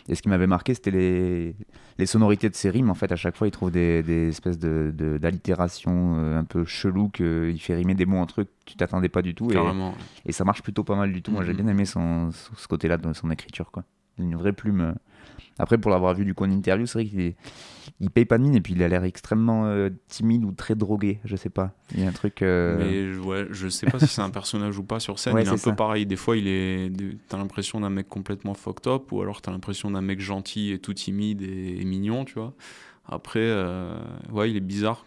[0.09, 1.55] Et ce qui m'avait marqué, c'était les,
[1.99, 2.91] les sonorités de ses rimes.
[2.91, 6.45] En fait, à chaque fois, il trouve des, des espèces de, de- d'allitérations euh, un
[6.45, 9.51] peu chelou qu'il fait rimer des mots entre eux que tu t'attendais pas du tout.
[9.51, 9.95] Et, Carrément.
[10.27, 11.31] et ça marche plutôt pas mal du tout.
[11.31, 11.59] Moi, j'ai Mhm.
[11.63, 13.71] bien aimé son, son- ce côté-là de son écriture.
[13.71, 13.85] Quoi.
[14.19, 14.95] Une vraie plume.
[15.59, 17.37] Après, pour l'avoir vu du coup en interview, c'est vrai qu'il est-
[18.01, 20.75] il paye pas de mine et puis il a l'air extrêmement euh, timide ou très
[20.75, 21.21] drogué.
[21.25, 21.73] Je sais pas.
[21.95, 22.43] Il y a un truc.
[22.43, 25.33] euh, Mais je- ouais, je sais pas si c'est un personnage ou pas sur scène.
[25.37, 26.07] Ouais, il est un peu pareil.
[26.07, 26.91] Des fois, il est.
[27.29, 30.79] T'as l'impression d'un mec complètement fucked up, ou alors t'as l'impression d'un mec gentil et
[30.79, 32.55] tout timide et, et mignon, tu vois.
[33.07, 33.97] Après, euh,
[34.33, 35.07] ouais, il est bizarre.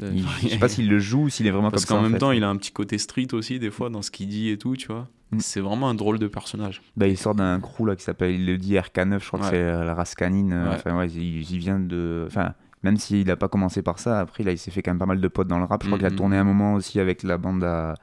[0.00, 1.94] il- je sais pas s'il le joue ou s'il est vraiment Parce comme ça.
[1.94, 2.18] qu'en en même fait.
[2.18, 4.56] temps, il a un petit côté street aussi, des fois, dans ce qu'il dit et
[4.58, 5.08] tout, tu vois.
[5.32, 5.38] Mm.
[5.40, 6.82] C'est vraiment un drôle de personnage.
[6.96, 9.44] Bah, il sort d'un crew là qui s'appelle, il le dit RK9, je crois Ouais.
[9.46, 10.52] que c'est euh, la race canine.
[10.52, 10.74] euh, Ouais.
[10.76, 12.24] Enfin, ouais, il, il vient de.
[12.26, 14.98] Enfin, même s'il a pas commencé par ça, après, là, il s'est fait quand même
[14.98, 15.82] pas mal de potes dans le rap.
[15.82, 16.16] Je crois qu'il a Mhm.
[16.16, 17.94] tourné un moment aussi avec la bande à-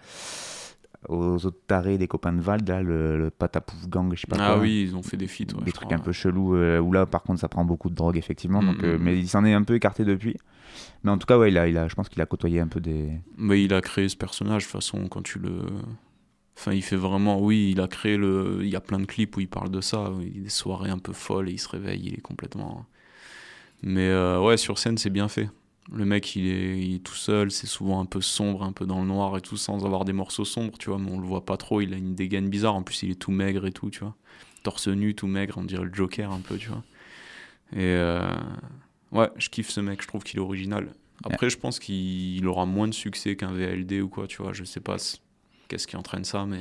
[1.09, 4.35] aux autres tarés des copains de Vald, là, le, le Patapouf Gang, je sais pas
[4.39, 4.61] Ah quoi.
[4.61, 5.43] oui, ils ont fait des feats.
[5.55, 7.89] ouais, des trucs crois, un peu chelous euh, où là par contre ça prend beaucoup
[7.89, 10.35] de drogue effectivement donc, Mm, euh, mm, mais il s'en est un peu écarté depuis
[11.03, 12.67] mais en tout cas ouais il a, il a, je pense qu'il a côtoyé un
[12.67, 15.61] peu des Mais il a créé ce personnage, de toute façon, quand tu le.
[16.57, 17.39] Enfin, il fait vraiment.
[17.39, 18.59] Oui, il a créé le.
[18.61, 20.11] Il y a plein de clips où il parle de ça.
[20.21, 22.85] Il des soirées un peu folles et il se réveille, il est complètement.
[23.83, 25.49] Mais euh, ouais, sur scène, c'est bien fait.
[25.93, 28.85] Le mec, il est, il est tout seul, c'est souvent un peu sombre, un peu
[28.85, 30.97] dans le noir et tout, sans avoir des morceaux sombres, tu vois.
[30.97, 32.75] Mais on le voit pas trop, il a une dégaine bizarre.
[32.75, 34.15] En plus, il est tout maigre et tout, tu vois.
[34.63, 36.83] Torse nu, tout maigre, on dirait le Joker un peu, tu vois.
[37.73, 38.27] Et euh,
[39.11, 40.89] ouais, je kiffe ce mec, je trouve qu'il est original.
[41.23, 44.53] Après, je pense qu'il aura moins de succès qu'un VLD ou quoi, tu vois.
[44.53, 44.97] Je sais pas
[45.67, 46.59] qu'est-ce qui entraîne ça, mais.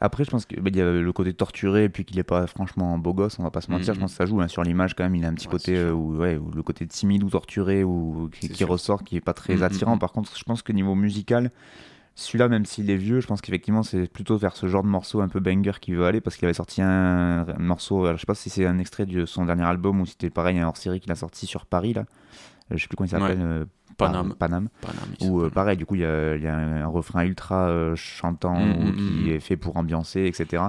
[0.00, 2.96] après je pense qu'il y a le côté torturé et puis qu'il est pas franchement
[2.98, 4.94] beau gosse on va pas se mentir je pense que ça joue hein, sur l'image
[4.94, 7.24] quand même il a un petit Ouais, côté euh, où, ouais, où le côté timide
[7.24, 10.72] ou torturé ou qui, ressort qui est pas très attirant par contre je pense que
[10.72, 11.50] niveau musical
[12.14, 15.20] Celui-là, même s'il est vieux, je pense qu'effectivement, c'est plutôt vers ce genre de morceau
[15.20, 18.06] un peu banger qu'il veut aller parce qu'il avait sorti un, un morceau.
[18.06, 20.28] alors, je sais pas si c'est un extrait de son dernier album ou si c'était
[20.28, 22.06] pareil, un hors série qu'il a sorti sur Paris, là.
[22.72, 23.38] Euh, Je sais plus comment il s'appelle.
[23.38, 23.44] Ouais.
[23.44, 23.64] euh,
[23.98, 24.34] Paname.
[24.34, 24.68] Paname.
[24.80, 27.68] Paname, Où euh, pareil, du coup, il y a, il y a un, refrain ultra
[27.68, 29.28] euh, chantant Mm, ou mm, qui mm.
[29.32, 30.62] est fait pour ambiancer, etc.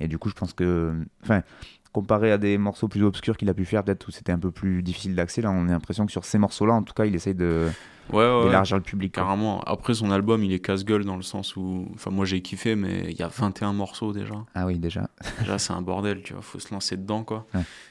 [0.00, 0.94] Et du coup, je pense que.
[1.22, 1.42] Enfin.
[1.90, 4.50] Comparé à des morceaux plus obscurs qu'il a pu faire, peut-être où c'était un peu
[4.50, 7.14] plus difficile d'accès, là on a l'impression que sur ces morceaux-là, en tout cas, il
[7.14, 7.66] essaye de
[8.12, 8.44] Ouais, ouais, ouais.
[8.44, 9.14] d'élargir le public.
[9.14, 9.22] quoi.
[9.24, 9.62] Carrément.
[9.62, 11.88] Après, son album, il est casse-gueule dans le sens où.
[11.94, 14.34] Enfin, moi, j'ai kiffé, mais il y a 21 morceaux déjà.
[14.54, 15.08] Ah oui, déjà.
[15.40, 16.42] Déjà, c'est un bordel, tu vois.
[16.42, 17.46] Faut se lancer dedans, quoi.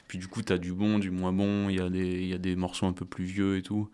[0.06, 1.68] Puis, du coup, t'as du bon, du moins bon.
[1.68, 3.90] Il y, a des- il y a des morceaux un peu plus vieux et tout.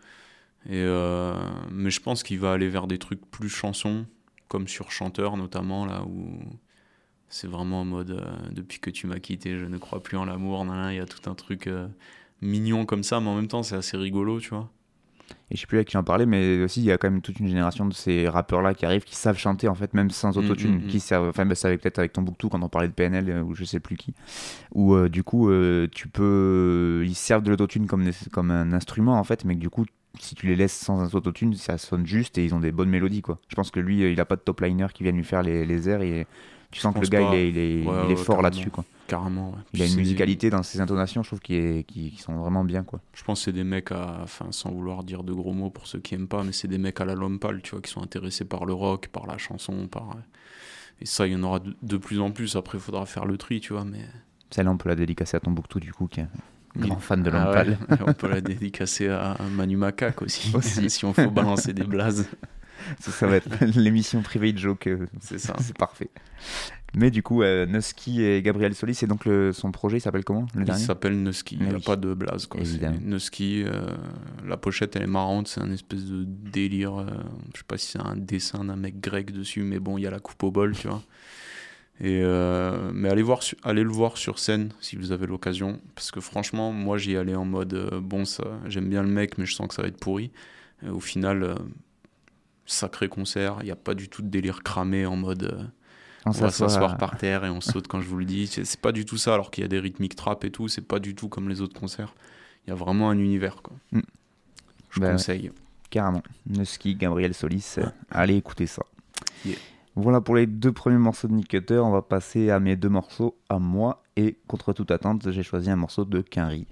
[0.67, 1.33] Et, euh,
[1.71, 4.05] Mais je pense qu'il va aller vers des trucs plus chansons,
[4.47, 6.39] comme sur Chanteur, notamment, là où.
[7.29, 10.25] C'est vraiment en mode euh, depuis que tu m'as quitté, je ne crois plus en
[10.25, 10.65] l'amour.
[10.89, 11.87] Il y a tout un truc euh,
[12.41, 14.69] mignon comme ça, mais en même temps, c'est assez rigolo, tu vois.
[15.49, 17.21] Et je sais plus avec qui j'en parlais, mais aussi il y a quand même
[17.21, 20.37] toute une génération de ces rappeurs-là qui arrivent, qui savent chanter en fait, même sans
[20.37, 20.87] Mm, autotune, mm, mm.
[20.87, 21.29] qui servent.
[21.29, 23.63] Enfin, bah, ça avec peut-être avec Tombouctou quand on parlait de PNL euh, ou je
[23.63, 24.13] sais plus qui,
[24.73, 28.71] où euh, du coup euh, tu peux, ils servent de l'autotune comme des- comme un
[28.73, 29.85] instrument en fait, mais que du coup
[30.19, 32.89] si tu les laisses sans un autotune, ça sonne juste et ils ont des bonnes
[32.89, 33.39] mélodies quoi.
[33.47, 35.43] Je pense que lui, euh, il a pas de top liner qui vienne lui faire
[35.43, 36.27] les, les airs et
[36.71, 38.69] tu sens que le gars il est, il est, Ouais, il est ouais, fort là-dessus
[38.69, 38.83] quoi.
[39.07, 39.51] Carrément.
[39.51, 39.57] ouais.
[39.73, 42.63] Il a une musicalité dans ses intonations, je trouve, qui, est, qui, qui sont vraiment
[42.63, 42.99] bien quoi.
[43.13, 45.85] Je pense que c'est des mecs à, enfin, sans vouloir dire de gros mots pour
[45.87, 48.01] ceux qui aiment pas, mais c'est des mecs à la Lompal, tu vois, qui sont
[48.01, 50.17] intéressés par le rock, par la chanson, par.
[51.01, 52.55] Et ça, il y en aura de, de plus en plus.
[52.55, 53.99] Après, il faudra faire le tri, tu vois, mais.
[54.49, 56.21] Celle-là, on peut la dédicacer à Tombouctou du coup, qui
[56.77, 57.77] grand fan de Ah ouais.
[58.07, 60.89] On peut la dédicacer à Manu Macaque aussi, Aussi.
[60.89, 62.27] si on faut balancer des blazes.
[62.99, 64.85] Ça, ça va être l'émission private joke.
[64.87, 65.55] euh, C'est ça.
[65.59, 66.09] C'est parfait.
[66.93, 70.23] Mais du coup, euh, Nusky et Gabriel Solis, c'est donc le, son projet, il s'appelle
[70.23, 71.83] comment le Il s'appelle Nusky, il Ah n'y a oui.
[71.83, 72.45] pas de blaze.
[72.45, 72.61] Quoi.
[73.01, 73.87] Nusky, euh,
[74.45, 76.99] la pochette elle est marrante, c'est un espèce de délire.
[77.01, 77.05] euh,
[77.53, 80.07] je sais pas si c'est un dessin d'un mec grec dessus, mais bon, il y
[80.07, 81.01] a la coupe au bol, tu vois.
[82.01, 85.79] Et euh, mais allez, voir, su- allez le voir sur scène si vous avez l'occasion,
[85.95, 89.37] parce que franchement, moi j'y allais en mode euh, bon, ça, j'aime bien le mec,
[89.37, 90.31] mais je sens que ça va être pourri.
[90.85, 91.55] Et au final, euh,
[92.65, 95.71] sacré concert, il n'y a pas du tout de délire cramé en mode.
[96.25, 98.47] On on va s'asseoir par terre et on saute quand je vous le dis.
[98.47, 100.81] C'est pas du tout ça, alors qu'il y a des rythmiques trap et tout, c'est
[100.81, 102.15] pas du tout comme les autres concerts.
[102.65, 103.77] Il y a vraiment un univers, quoi.
[103.91, 104.01] Mm.
[104.89, 105.11] Je ouais.
[105.11, 105.51] conseille.
[105.91, 106.23] Carrément.
[106.47, 107.75] Nusky, Gabriel Solis,
[108.09, 108.81] allez écouter ça.
[109.45, 109.55] Yeah.
[109.95, 111.77] Voilà pour les deux premiers morceaux de Nick Cutter.
[111.79, 114.03] On va passer à mes deux morceaux, à moi.
[114.17, 116.67] Et contre toute attente, j'ai choisi un morceau de Quinry.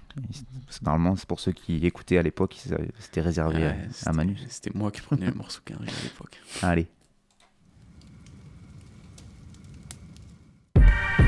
[0.83, 2.55] Normalement, c'est pour ceux qui écoutaient à l'époque,
[2.99, 4.37] c'était réservé Ouais, à- à, c'était- Manu.
[4.49, 6.39] C'était moi qui prenais le morceau qu'un à l'époque.
[6.61, 6.87] Allez.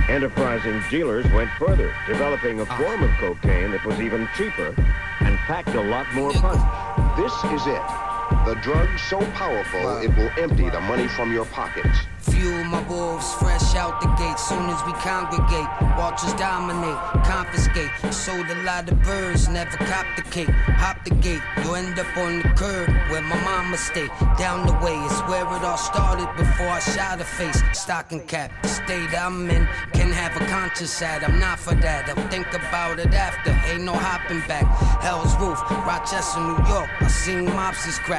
[0.08, 4.71] Enterprising dealers went further, developing a form of cocaine that was even cheaper
[5.21, 6.62] and packed a lot more punch.
[7.17, 7.81] This is it.
[8.45, 11.97] The drug so powerful it will empty the money from your pockets.
[12.19, 14.39] Fuel my wolves fresh out the gate.
[14.39, 17.91] Soon as we congregate, watchers dominate, confiscate.
[18.11, 20.49] Sold a lot of birds, never cop the cake.
[20.83, 24.07] Hop the gate, you end up on the curb where my mama stay.
[24.38, 27.61] Down the way is where it all started before I shot her face.
[27.73, 31.23] Stocking cap, the state I'm in can have a conscience at.
[31.23, 32.09] I'm not for that.
[32.09, 33.51] I'll think about it after.
[33.71, 34.65] Ain't no hopping back.
[35.01, 36.89] Hell's Roof, Rochester, New York.
[37.01, 38.14] I seen mobsters crack.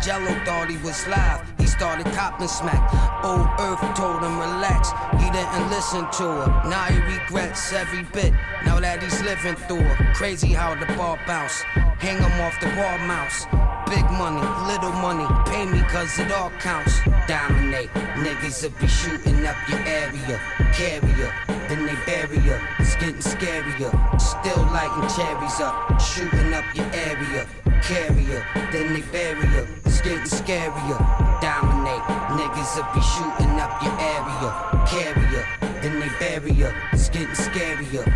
[0.00, 1.40] Jello thought he was live.
[1.58, 2.82] He started copping smack.
[3.22, 4.90] Old Earth told him relax.
[5.22, 6.68] He didn't listen to her.
[6.68, 8.32] Now he regrets every bit.
[8.64, 10.14] Now that he's living through her.
[10.14, 11.60] Crazy how the ball bounce.
[12.00, 13.44] Hang him off the wall mouse.
[13.90, 17.00] Big money, little money, pay me cause it all counts.
[17.26, 17.90] Dominate,
[18.22, 20.40] niggas will be shooting up your area.
[20.72, 21.34] Carrier,
[21.66, 22.56] then they bury ya.
[22.78, 23.90] It's getting scarier.
[24.20, 27.48] Still lighting cherries up, shooting up your area.
[27.82, 29.66] Carrier, then they bury ya.
[29.84, 31.00] It's getting scarier.
[31.40, 32.06] Dominate,
[32.38, 34.86] niggas will be shooting up your area.
[34.86, 35.44] Carrier,
[35.82, 36.70] then they bury ya.
[36.92, 38.06] It's getting scarier.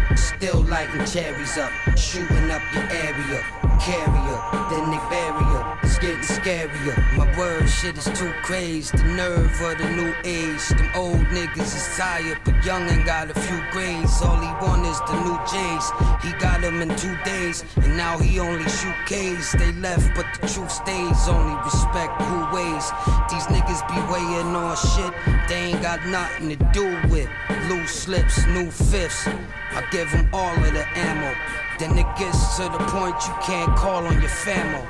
[0.85, 3.41] Lighting cherries up, shooting up your area.
[3.81, 5.79] Carrier, then they ya.
[5.83, 7.17] It's getting scarier.
[7.17, 8.99] My word shit is too crazed.
[8.99, 10.69] The nerve of the new age.
[10.69, 14.21] Them old niggas is tired, but young and got a few grades.
[14.21, 15.91] All he want is the new J's.
[16.23, 19.53] He got them in two days, and now he only shoot K's.
[19.53, 21.29] They left, but the truth stays.
[21.29, 22.91] Only respect who weighs.
[23.31, 25.15] These niggas be weighing on shit
[25.49, 27.29] they ain't got nothing to do with.
[27.69, 29.29] Loose slips, new fifths.
[29.75, 31.35] I give them all of the ammo.
[31.79, 34.87] Then it gets to the point you can't call on your famo.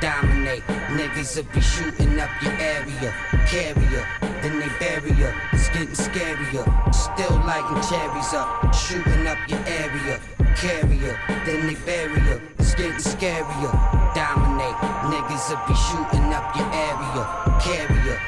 [0.00, 0.66] Dominate,
[0.98, 3.14] niggas will be shooting up your area.
[3.46, 4.06] Carrier,
[4.42, 5.30] then they bury ya.
[5.52, 6.66] It's getting scarier.
[6.92, 10.18] Still lighting cherries up, shooting up your area.
[10.56, 12.40] Carrier, then they bury ya.
[12.58, 13.72] It's getting scarier.
[14.14, 14.74] Dominate,
[15.06, 17.22] niggas will be shooting up your area.
[17.60, 18.18] Carrier,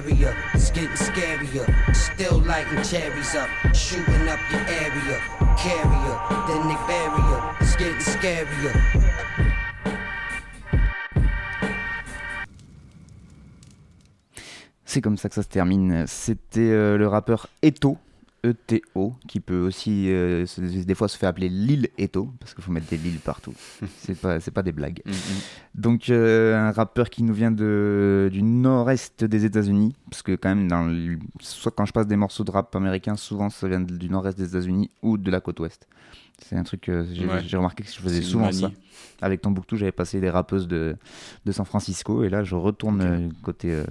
[0.00, 0.34] barrier.
[0.54, 1.66] It's getting scarier.
[1.94, 5.18] Still lighting cherries up, shooting up your area.
[5.56, 7.54] Carrier, then they bury ya.
[7.60, 8.72] It's getting scarier.
[14.84, 16.06] C'est comme ça que ça se termine.
[16.06, 17.98] C'était euh, le rappeur Eto,
[18.44, 22.62] E-T-O, qui peut aussi euh, se- des fois se faire appeler Lil Eto, parce qu'il
[22.62, 23.52] faut mettre des Lil partout.
[23.98, 25.02] c'est pas, pas des blagues.
[25.74, 30.48] Donc euh, un rappeur qui nous vient de, du nord-est des États-Unis, parce que quand
[30.50, 33.80] même, dans le- soit quand je passe des morceaux de rap américain, souvent ça vient
[33.80, 35.86] du nord-est des États-Unis ou de la côte ouest.
[36.40, 37.40] C'est un truc que j'ai Ouais.
[37.54, 38.70] remarqué que je faisais souvent ça.
[39.20, 40.96] Avec Tombouctou, j'avais passé des rappeuses de,
[41.44, 43.72] de San Francisco et là je retourne euh, côté.
[43.72, 43.84] euh,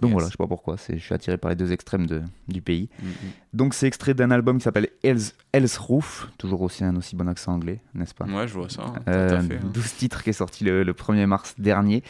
[0.00, 2.60] Donc voilà, je sais pas pourquoi, je suis attiré par les deux extrêmes de, du
[2.60, 2.88] pays.
[3.02, 3.12] Mhm.
[3.54, 7.26] Donc c'est extrait d'un album qui s'appelle Hell's, Hell's Roof, toujours aussi un aussi bon
[7.28, 8.26] accent anglais, n'est-ce pas?
[8.26, 9.70] Ouais, je vois ça, tout à Euh, fait, hein.
[9.72, 12.02] 12 titres qui est sorti le, le 1er mars dernier.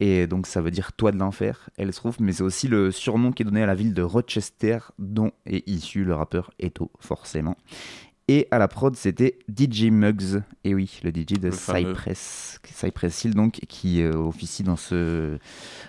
[0.00, 3.30] Et donc ça veut dire Toit de l'enfer, Hell's Roof, mais c'est aussi le surnom
[3.30, 7.56] qui est donné à la ville de Rochester, dont est issu le rappeur Eto, forcément.
[8.28, 11.52] Et à la prod, c'était DJ Muggs, et oui, le DJ de Le.
[11.52, 15.38] Cypress, Cypress Hill, donc, qui euh, officie dans ce,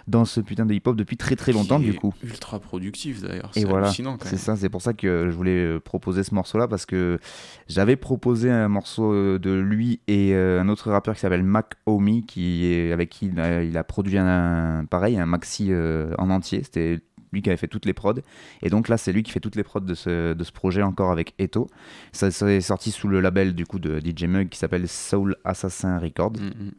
[0.07, 2.13] dans ce putain de hip-hop depuis très très longtemps, Qui du coup.
[2.23, 3.51] Ultra productif d'ailleurs.
[3.55, 6.67] Et C'est voilà, c'est ça, c'est pour ça que je voulais euh, proposer ce morceau-là
[6.67, 7.19] parce que
[7.67, 11.75] j'avais proposé un morceau euh, de lui et euh, un autre rappeur qui s'appelle Mac
[11.85, 16.13] Omi, qui est avec qui il a, il a produit un, pareil un maxi euh,
[16.17, 16.63] en entier.
[16.63, 16.99] C'était
[17.33, 18.13] lui qui avait fait toutes les prods
[18.61, 20.81] et donc là c'est lui qui fait toutes les prods de ce, de ce projet
[20.83, 21.67] encore avec Eto.
[22.11, 25.35] Ça, ça est sorti sous le label du coup de DJ Mug qui s'appelle Soul
[25.43, 26.33] Assassin Records.
[26.33, 26.69] Mm,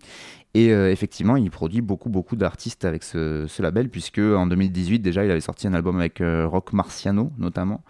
[0.56, 5.00] Et euh, effectivement, il produit beaucoup, beaucoup d'artistes avec ce, ce label, puisque en 2018,
[5.00, 7.82] déjà, il avait sorti un album avec euh, Rock Marciano, notamment,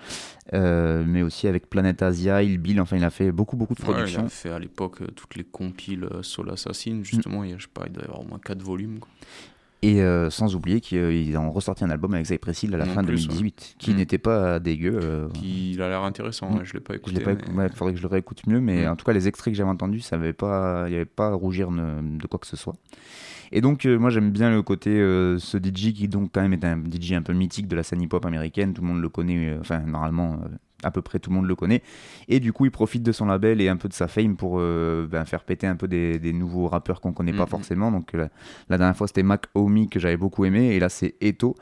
[0.54, 3.82] euh, mais aussi avec Planet Asia, Il Bill, enfin, il a fait beaucoup, beaucoup de
[3.82, 4.24] Ouais, il productions.
[4.24, 7.92] a fait à l'époque toutes les compiles Soul Assassin, justement, il je sais pas, il
[7.92, 8.98] doit y avoir au moins 4 volumes.
[8.98, 9.10] quoi.
[9.86, 12.88] Et euh, sans oublier qu'ils ont ressorti un album avec Cypress Hill à la En
[12.88, 13.96] fin de plus, 2018, qui Mm.
[13.96, 14.98] n'était pas dégueu.
[15.02, 16.54] euh, Qui, il a l'air intéressant, Mm.
[16.58, 17.16] ouais, je l'ai pas Je écouté.
[17.18, 18.92] l'ai pas mais- écou- ouais, faudrait que je le réécoute mieux, mais Mm.
[18.92, 20.86] en tout cas, les extraits que j'avais entendus, il n'y avait pas
[21.18, 22.76] à rougir ne- de quoi que ce soit.
[23.52, 26.54] Et donc, euh, moi, j'aime bien le côté, euh, ce DJ qui, donc, quand même,
[26.54, 28.72] est un DJ un peu mythique de la scène hip-hop américaine.
[28.72, 30.48] Tout le monde le connaît, euh, enfin, normalement, euh,
[30.84, 31.82] à peu près tout le monde le connaît.
[32.28, 34.56] Et du coup, il profite de son label et un peu de sa fame pour
[34.58, 37.48] euh, ben, faire péter un peu des, des nouveaux rappeurs qu'on connaît pas Mhm.
[37.48, 37.90] forcément.
[37.90, 38.28] Donc, la,
[38.68, 41.54] la dernière fois, c'était Mac Omi que j'avais beaucoup aimé, et là, c'est Eto.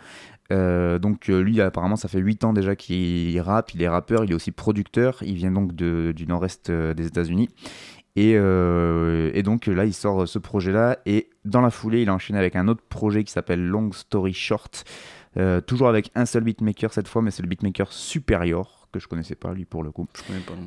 [0.50, 4.24] Euh, donc euh, lui apparemment ça fait 8 ans déjà qu'il rappe, il est rappeur,
[4.24, 7.48] il est aussi producteur, il vient donc de- du nord-est euh, des États-Unis.
[8.16, 12.14] Et, euh, et donc là il sort ce projet-là et dans la foulée il a
[12.14, 14.84] enchaîné avec un autre projet qui s'appelle Long Story Short,
[15.38, 19.08] euh, toujours avec un seul beatmaker cette fois mais c'est le beatmaker Superior que je
[19.08, 20.06] connaissais pas lui pour le coup.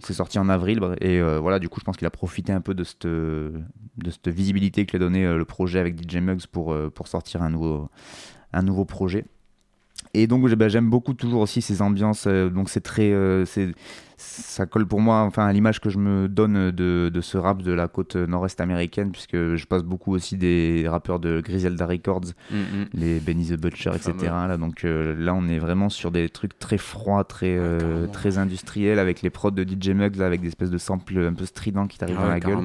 [0.03, 2.61] C'est sorti en avril et euh, voilà du coup je pense qu'il a profité un
[2.61, 3.63] peu de cette, de
[4.09, 7.07] cette visibilité que lui a donné euh, le projet avec DJ Muggs pour, euh, pour
[7.07, 7.89] sortir un nouveau,
[8.51, 9.25] un nouveau projet.
[10.17, 13.43] Et donc bah, j'aime beaucoup toujours aussi ces ambiances, euh, donc c'est très, euh,
[14.17, 17.61] ça colle pour moi, enfin à l'image que je me donne de, de ce rap
[17.61, 22.21] de la côte nord-est américaine, puisque je passe beaucoup aussi des rappeurs de Griselda Records,
[22.49, 22.85] Mm, mm.
[22.93, 24.13] les Benny the Butcher, etc.
[24.17, 24.47] fameux.
[24.47, 28.37] Là, donc euh, là on est vraiment sur des trucs très froids, très, euh, très
[28.37, 31.45] industriels, avec les prods de DJ Muggs, là, avec des espèces de samples un peu
[31.45, 32.55] stridents qui t'arrivent Ah dans ouais, la gueule.
[32.57, 32.63] ouais.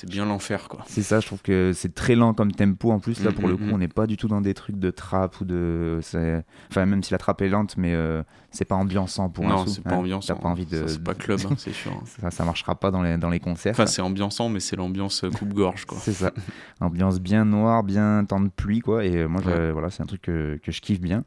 [0.00, 0.80] C'est bien l'enfer, quoi.
[0.86, 2.90] C'est ça, je trouve que c'est très lent comme tempo.
[2.90, 3.72] En plus, là, Mm, pour le mm, coup, mm.
[3.74, 6.00] on n'est pas du tout dans des trucs de trap ou de.
[6.70, 9.66] Enfin, même si la trap est lente, mais euh, c'est pas ambiançant pour un Non,
[9.66, 9.98] sou, c'est pas hein.
[9.98, 10.34] ambiançant.
[10.34, 10.86] T'as pas envie de.
[10.86, 11.92] C'est pas club, hein, c'est sûr.
[12.06, 13.72] ça, ça marchera pas dans les, dans les concerts.
[13.72, 15.98] Enfin, c'est ambiançant, mais c'est l'ambiance euh, coupe-gorge, quoi.
[16.00, 16.32] C'est ça.
[16.80, 19.04] Ambiance bien noire, bien temps de pluie, quoi.
[19.04, 19.70] Et euh, moi, Ouais.
[19.70, 21.24] voilà, c'est un truc que, que je kiffe bien.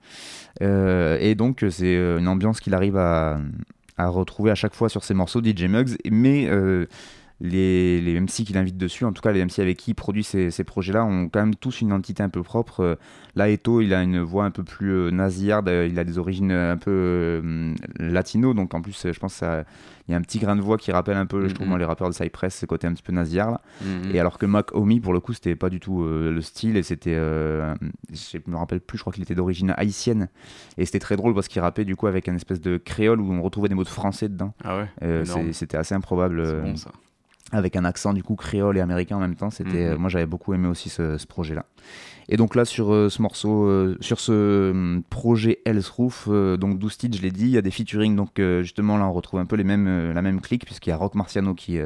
[0.63, 3.39] Euh, et donc, c'est une ambiance qu'il arrive à,
[3.97, 5.97] à retrouver à chaque fois sur ses morceaux, DJ Muggs.
[6.09, 6.87] Mais euh,
[7.45, 10.23] les, les MC qu'il invite dessus, en tout cas les MC avec qui il produit
[10.23, 12.79] ces, ces projets-là, ont quand même tous une identité un peu propre.
[12.79, 12.95] Euh,
[13.35, 16.19] Là, Eto, il a une voix un peu plus euh, nasillarde, euh, il a des
[16.19, 19.65] origines un peu euh, latino, donc en plus, je pense qu'il
[20.09, 21.69] y a un petit grain de voix qui rappelle un peu, je trouve, Mhm.
[21.71, 23.49] moi, les rappeurs de Cypress, ce côté un petit peu nasillard.
[23.49, 23.61] Là.
[23.81, 24.11] Mhm.
[24.15, 26.77] Et alors que Mac Omi, pour le coup, c'était pas du tout euh, le style,
[26.77, 27.73] et c'était, euh,
[28.11, 30.29] je me rappelle plus, je crois qu'il était d'origine haïtienne,
[30.77, 33.33] et c'était très drôle parce qu'il rappait du coup avec un espèce de créole où
[33.33, 34.53] on retrouvait des mots de français dedans.
[34.63, 36.45] Ah ouais, c'était assez improbable.
[36.45, 36.91] C'est bon, ça.
[37.53, 39.49] Avec un accent du coup créole et américain en même temps.
[39.49, 39.93] C'était, Mhm.
[39.93, 41.65] euh, moi j'avais beaucoup aimé aussi ce, ce projet-là.
[42.29, 46.79] Et donc là sur euh, ce morceau, euh, sur ce hum, projet Hell's Roof, donc
[46.79, 48.15] 12 titres, je l'ai dit, il y a des featuring.
[48.15, 50.97] Donc justement là on retrouve un peu les mêmes, la même clique puisqu'il y a
[50.97, 51.77] Rock Marciano qui,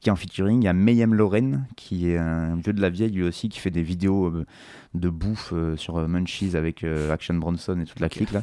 [0.00, 0.60] qui est en featuring.
[0.62, 3.58] Il y a Mayhem Loren qui est un vieux de la vieille lui aussi qui
[3.60, 4.32] fait des vidéos
[4.94, 8.42] de bouffe sur Munchies avec Action Bronson et toute la clique là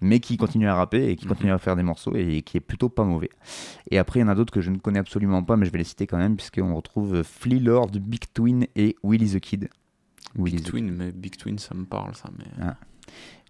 [0.00, 2.60] mais qui continue à rapper et qui continue à faire des morceaux et qui est
[2.60, 3.30] plutôt pas mauvais.
[3.90, 5.70] Et après, il y en a d'autres que je ne connais absolument pas, mais je
[5.72, 9.68] vais les citer quand même, puisqu'on retrouve Flea Lord, Big Twin et Willy the Kid.
[10.36, 12.30] Willy Big the- Twin, mais Big Twin, ça me parle, ça.
[12.38, 12.44] Mais...
[12.62, 12.76] Ah.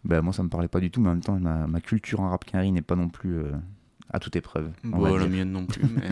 [0.04, 2.20] Bah, moi, ça me parlait pas du tout, mais en même temps, ma, ma culture
[2.20, 3.52] en rap quinri n'est pas non plus euh,
[4.12, 4.70] à toute épreuve.
[4.84, 6.08] on Bon, la mienne non plus, mais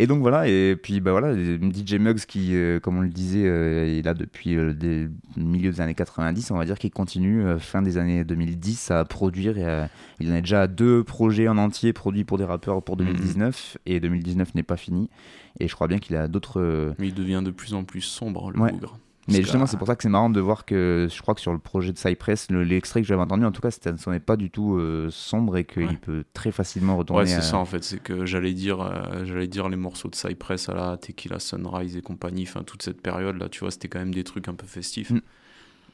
[0.00, 3.44] Et donc voilà, et puis bah voilà, DJ Muggs qui, euh, comme on le disait,
[3.46, 7.42] euh, est là depuis euh, le milieu des années 90, on va dire, qui continue
[7.44, 9.58] euh, fin des années 2010 à produire.
[9.58, 9.86] Et, euh,
[10.20, 13.78] il en est déjà à deux projets en entier produits pour des rappeurs pour 2019,
[13.86, 15.10] et 2019 n'est pas fini.
[15.58, 16.60] Et je crois bien qu'il a d'autres.
[16.60, 18.70] euh, mais il devient de plus en plus sombre, le Ouais.
[18.70, 18.98] bougre.
[19.28, 21.40] Mais justement, que- c'est pour ça que c'est marrant de voir que je crois que
[21.40, 24.10] sur le projet de Cypress, le- l'extrait que j'avais entendu, en tout cas, c'était- ce
[24.10, 25.96] n'est pas du tout euh, sombre et qu'il Ouais.
[26.00, 27.22] peut très facilement retourner.
[27.22, 30.08] Ouais, c'est à- ça en fait, c'est que j'allais dire, euh, j'allais dire les morceaux
[30.08, 33.70] de Cypress à la Tequila Sunrise et compagnie, enfin toute cette période là, tu vois,
[33.70, 35.10] c'était quand même des trucs un peu festifs.
[35.10, 35.20] Mm.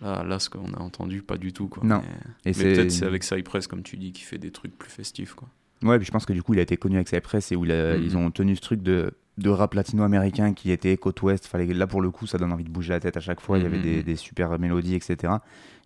[0.02, 1.82] Là, là, ce qu'on a entendu, pas du tout quoi.
[1.84, 2.02] Non.
[2.44, 5.48] Mais, peut-être c'est avec Cypress, comme tu dis, qui fait des trucs plus festifs quoi.
[5.82, 7.64] Ouais, puis je pense que du coup, il a été connu avec Cypress et où
[7.64, 8.02] il a- Mhm.
[8.04, 11.46] ils ont tenu ce truc de, de rap latino-américain qui était côte ouest.
[11.46, 13.58] Fallait, là, pour le coup, ça donne envie de bouger la tête à chaque fois.
[13.58, 13.82] Il y avait Mhm.
[13.82, 15.34] des, des super mélodies, etc.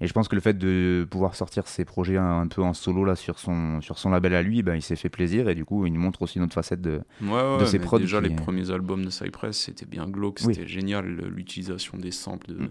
[0.00, 2.74] Et je pense que le fait de pouvoir sortir ses projets un, un peu en
[2.74, 5.54] solo là sur son, sur son label à lui, ben, il s'est fait plaisir et
[5.54, 7.98] du coup, il nous montre aussi une autre facette de, Ouais, ouais, de ses prods.
[7.98, 10.54] déjà qui- les premiers albums de Cypress, c'était bien glauque, Oui.
[10.54, 12.68] c'était génial, l'utilisation des samples de, Mm.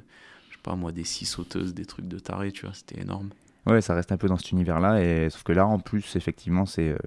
[0.49, 3.29] je sais pas moi, des six sauteuses, des trucs de taré, tu vois, c'était énorme.
[3.67, 5.01] Ouais, ça reste un peu dans cet univers-là.
[5.03, 6.97] Et sauf que là, en plus, effectivement, c'est euh,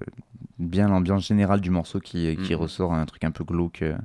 [0.59, 2.59] bien l'ambiance générale du morceau qui, qui Mhm.
[2.59, 3.97] ressort un truc un peu glauque euh,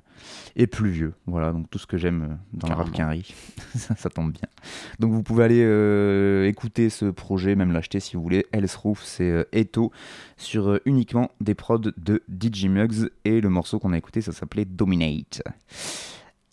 [0.57, 1.13] et pluvieux.
[1.27, 2.89] Voilà, donc tout ce que j'aime euh, dans le rap
[3.75, 4.49] ça, ça tombe bien.
[4.99, 8.47] Donc vous pouvez aller euh, écouter ce projet, même l'acheter si vous voulez.
[8.53, 9.93] Else Roof, c'est euh, Eto
[10.39, 13.11] sur euh, uniquement des prods de DJ Muggs.
[13.27, 15.43] Et le morceau qu'on a écouté, ça s'appelait Dominate.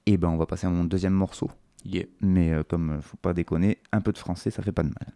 [0.05, 1.49] Et ben, on va passer à mon deuxième morceau.
[1.85, 2.05] Yeah.
[2.19, 4.89] Mais euh, comme euh, faut pas déconner, un peu de français, ça fait pas de
[4.89, 5.13] mal.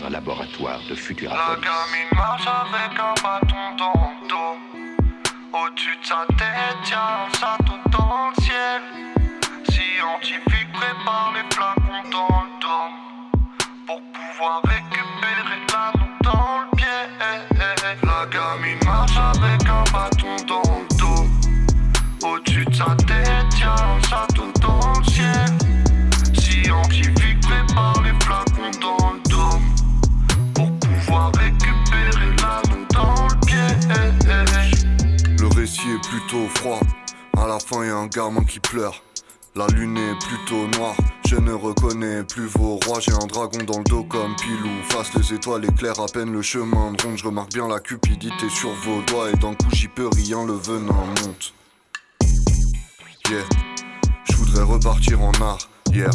[0.00, 1.60] Dans un laboratoire de La Futurapolis.
[1.62, 4.56] gamine marche avec un bâton dans le dos.
[5.52, 7.59] Au-dessus de sa tête, y'a un
[37.72, 39.00] A un gamin qui pleure.
[39.54, 40.96] La lune est plutôt noire.
[41.28, 42.98] Je ne reconnais plus vos rois.
[42.98, 44.68] J'ai un dragon dans le dos comme Pilou.
[44.88, 47.16] Face les étoiles éclairent à peine le chemin de ronde.
[47.16, 49.30] Je remarque bien la cupidité sur vos doigts.
[49.30, 50.44] Et d'un coup, j'y peux rien.
[50.44, 51.54] Le venin monte.
[53.30, 53.44] Yeah.
[54.28, 56.10] Je voudrais repartir en arrière.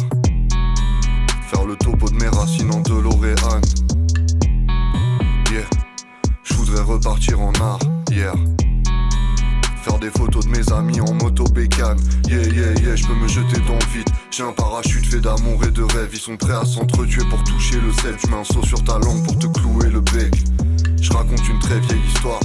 [1.48, 3.60] Faire le topo de mes racines en DeLorean.
[5.50, 5.64] Yeah.
[6.42, 8.34] Je voudrais repartir en arrière.
[9.86, 11.96] Faire des photos de mes amis en moto bécane.
[12.28, 14.08] Yeah, yeah, yeah, je peux me jeter dans le vide.
[14.32, 16.08] J'ai un parachute fait d'amour et de rêve.
[16.12, 18.16] Ils sont prêts à s'entretuer pour toucher le sel.
[18.20, 20.34] Tu mets un saut sur ta langue pour te clouer le bec.
[21.00, 22.40] Je raconte une très vieille histoire.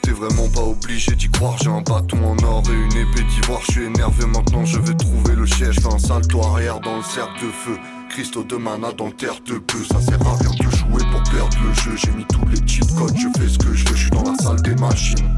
[0.00, 1.58] T'es vraiment pas obligé d'y croire.
[1.62, 3.60] J'ai un bâton en or et une épée d'ivoire.
[3.66, 5.78] Je suis énervé maintenant, je vais trouver le siège.
[5.78, 7.78] Fais un salto arrière dans le cercle de feu.
[8.08, 9.84] Christo de mana dans terre de peu.
[9.84, 11.94] Ça sert à rien de jouer pour perdre le jeu.
[11.94, 13.94] J'ai mis tous les cheat codes, je fais ce que je veux.
[13.94, 15.28] Je suis dans la salle des machines.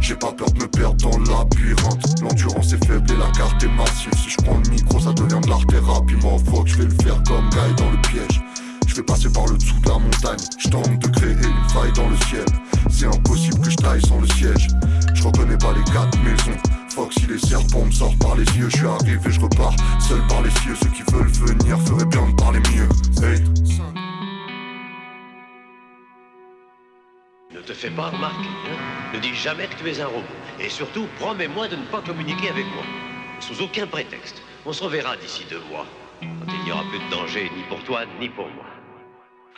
[0.00, 2.20] J'ai pas peur de me perdre dans le labyrinthe.
[2.22, 4.12] L'endurance est faible et la carte est massive.
[4.16, 6.14] Si je prends le micro, ça devient de l'art thérapie.
[6.22, 8.42] Moi, que je vais le faire comme Guy dans le piège.
[8.86, 10.38] Je vais passer par le dessous de la montagne.
[10.58, 12.44] Je tente de créer une faille dans le ciel.
[12.90, 14.68] C'est impossible que je taille sans le siège.
[15.14, 16.58] Je reconnais pas les quatre maisons.
[16.88, 20.20] Fox, si les serpents me sortent par les yeux, je suis arrivé, je repars seul
[20.28, 20.74] par les cieux.
[20.82, 22.88] Ceux qui veulent venir feraient bien de parler mieux.
[23.24, 23.40] Hey.
[27.52, 28.48] Ne te fais pas remarquer.
[28.48, 29.10] hein.
[29.12, 30.36] Ne dis jamais que tu es un robot.
[30.60, 32.84] Et surtout, promets-moi de ne pas communiquer avec moi.
[33.40, 34.40] Sous aucun prétexte.
[34.64, 35.86] On se reverra d'ici deux mois.
[36.20, 38.64] Quand il n'y aura plus de danger ni pour toi ni pour moi.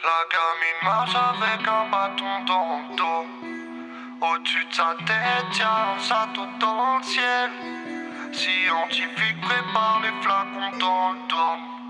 [0.02, 4.26] La gamine marche avec un bâton dans le dos.
[4.26, 7.50] Au-dessus de sa tête, y'a un château dans le ciel.
[8.32, 11.81] Scientifique prépare les flacons dans le dos.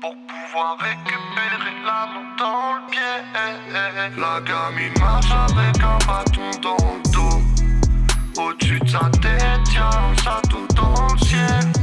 [0.00, 3.00] Pour pouvoir récupérer l'anneau dans le pied.
[4.16, 8.40] La gamine marche avec un bâton dans le dos.
[8.40, 11.77] Au-dessus de sa tête, y'a un château dans le ciel.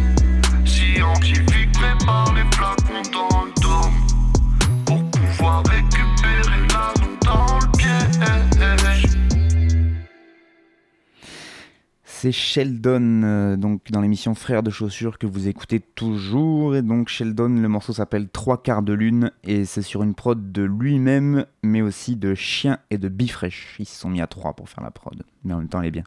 [12.26, 16.76] C'est Sheldon, euh, donc dans l'émission Frères de chaussures que vous écoutez toujours.
[16.76, 20.52] Et donc Sheldon, le morceau s'appelle Trois quarts de lune et c'est sur une prod
[20.52, 23.76] de lui-même, mais aussi de Chien et de Bifresh.
[23.78, 25.90] Ils se sont mis à trois pour faire la prod, mais en même temps elle
[25.90, 26.04] est bien.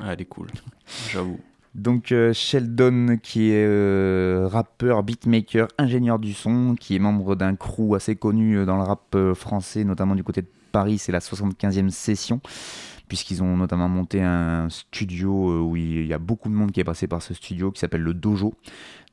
[0.00, 0.48] Ah, elle est cool,
[1.12, 1.38] j'avoue.
[1.76, 7.54] Donc euh, Sheldon, qui est euh, rappeur, beatmaker, ingénieur du son, qui est membre d'un
[7.54, 11.90] crew assez connu dans le rap français, notamment du côté de Paris, c'est la 75e
[11.90, 12.40] session,
[13.10, 16.78] puisqu'ils ont notamment monté un studio euh, où il y a beaucoup de monde qui
[16.78, 18.54] est passé par ce studio, qui s'appelle le Dojo.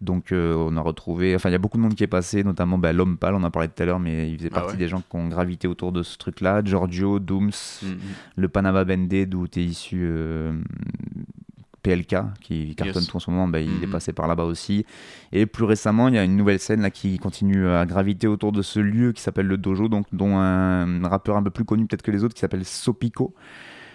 [0.02, 2.43] Donc euh, on a retrouvé, enfin il y a beaucoup de monde qui est passé,
[2.43, 4.74] notamment bah, l'homme pâle, on en parlait tout à l'heure, mais il faisait Ah partie
[4.74, 4.78] ouais.
[4.78, 6.62] des gens qui ont gravité autour de ce truc-là.
[6.64, 7.50] Giorgio, Dooms,
[7.82, 7.98] Mhm.
[8.36, 10.54] le Panama Bandé, d'où est issu euh,
[11.84, 13.08] PLK, qui cartonne Yes.
[13.08, 13.91] tout en ce moment, bah, il est Mhm.
[13.91, 14.86] passé par là-bas aussi.
[15.32, 18.52] Et plus récemment, il y a une nouvelle scène là, qui continue à graviter autour
[18.52, 21.86] de ce lieu qui s'appelle le Dojo, donc, dont un rappeur un peu plus connu
[21.88, 23.34] peut-être que les autres qui s'appelle Sopico.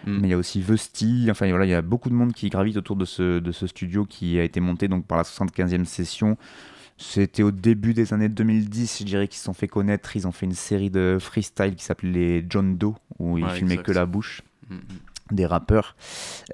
[0.06, 0.18] Mm.
[0.20, 2.48] Mais il y a aussi Vesti, enfin voilà, il y a beaucoup de monde qui
[2.48, 5.84] gravite autour de ce, de ce studio qui a été monté donc par la 75e
[5.84, 6.36] session.
[6.98, 10.14] C'était au début des années 2010, je dirais qu'ils se sont fait connaître.
[10.16, 13.54] Ils ont fait une série de freestyle qui s'appelait les John Doe, où ils Ouais,
[13.54, 13.86] filmaient exact.
[13.86, 14.78] que la bouche Mhm.
[15.32, 15.96] des rappeurs.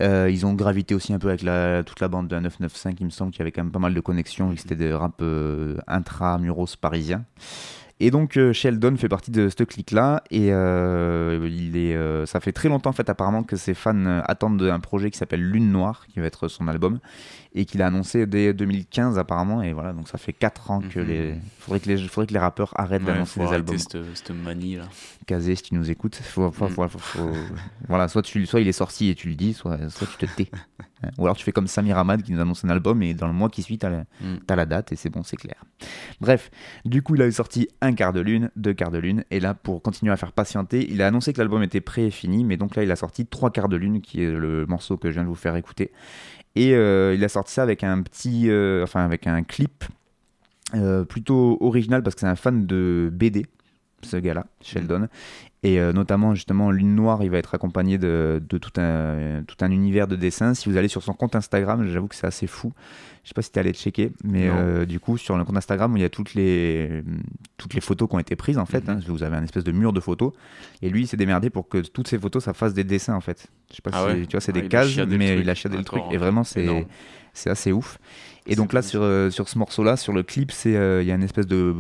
[0.00, 2.94] Euh, ils ont gravité aussi un peu avec la, toute la bande de la 995,
[3.00, 4.76] il me semble qu'il y avait quand même pas mal de connexions, vu que c'était
[4.76, 7.24] des rap euh, intramuros parisiens.
[8.00, 11.40] Et donc euh, Sheldon fait partie de ce clic-là, et euh,
[11.74, 15.18] euh, ça fait très longtemps en fait apparemment que ses fans attendent un projet qui
[15.18, 17.00] s'appelle Lune Noire, qui va être son album,
[17.60, 21.00] et qu'il a annoncé dès 2015 apparemment, et voilà, donc ça fait 4 ans que
[21.00, 21.06] Mhm.
[21.08, 21.34] les...
[21.58, 21.98] Faudrait que les...
[21.98, 23.78] Faudrait que les rappeurs arrêtent Ouais, d'annoncer des albums.
[23.78, 24.84] cette, cette manie là.
[25.26, 26.70] Kazé, si tu nous écoutes, faut, faut- Mm.
[26.70, 27.34] faut- faut- faut-
[27.88, 30.32] voilà, soit, tu, soit il est sorti et tu le dis, soit, soit tu te
[30.36, 30.50] tais.
[31.18, 33.32] Ou alors tu fais comme Samir Hamad qui nous annonce un album et dans le
[33.32, 34.36] mois qui suit, t'as la, Mm.
[34.48, 35.62] la date et c'est bon, c'est clair.
[36.20, 36.50] Bref,
[36.84, 39.54] du coup, il avait sorti un quart de lune, deux quarts de lune, et là,
[39.54, 42.56] pour continuer à faire patienter, il a annoncé que l'album était prêt et fini, mais
[42.56, 45.14] donc là, il a sorti trois quarts de lune, qui est le morceau que je
[45.14, 45.92] viens de vous faire écouter.
[46.56, 49.84] Et euh, il a sorti ça avec un petit, euh, enfin avec un clip
[50.74, 53.46] euh, plutôt original parce que c'est un fan de BD,
[54.02, 55.08] ce gars-là, Sheldon.
[55.64, 59.56] Et euh, notamment, justement, Lune Noire, il va être accompagné de, de tout, un, tout
[59.60, 60.54] un univers de dessins.
[60.54, 62.72] Si vous allez sur son compte Instagram, j'avoue que c'est assez fou.
[63.24, 65.94] Je sais pas si tu allé checker, mais euh, du coup, sur le compte Instagram,
[65.96, 67.02] il y a toutes les,
[67.56, 68.88] toutes les photos qui ont été prises, en fait.
[68.88, 69.00] hein.
[69.08, 70.32] vous avez un espèce de mur de photos.
[70.80, 73.20] Et lui, il s'est démerdé pour que toutes ces photos, ça fasse des dessins, en
[73.20, 73.48] fait.
[73.70, 75.54] Je sais pas Ah si ouais tu vois, c'est Ah, des cases, mais il a
[75.54, 76.02] chiadé le truc.
[76.12, 77.98] Et vraiment, c'est assez ouf.
[78.50, 81.12] Et donc là, sur, euh, sur ce morceau-là, sur le clip, c'est euh, il y
[81.12, 81.74] a une espèce de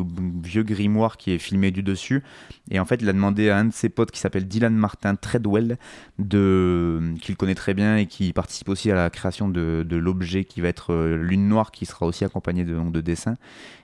[0.44, 2.22] vieux grimoire qui est filmé du dessus.
[2.70, 5.14] Et en fait, il a demandé à un de ses potes qui s'appelle Dylan Martin
[5.14, 5.78] Treadwell,
[6.18, 10.44] de, qu'il connaît très bien et qui participe aussi à la création de, de l'objet
[10.44, 13.36] qui va être euh, Lune Noire, qui sera aussi accompagné de, donc, de dessins,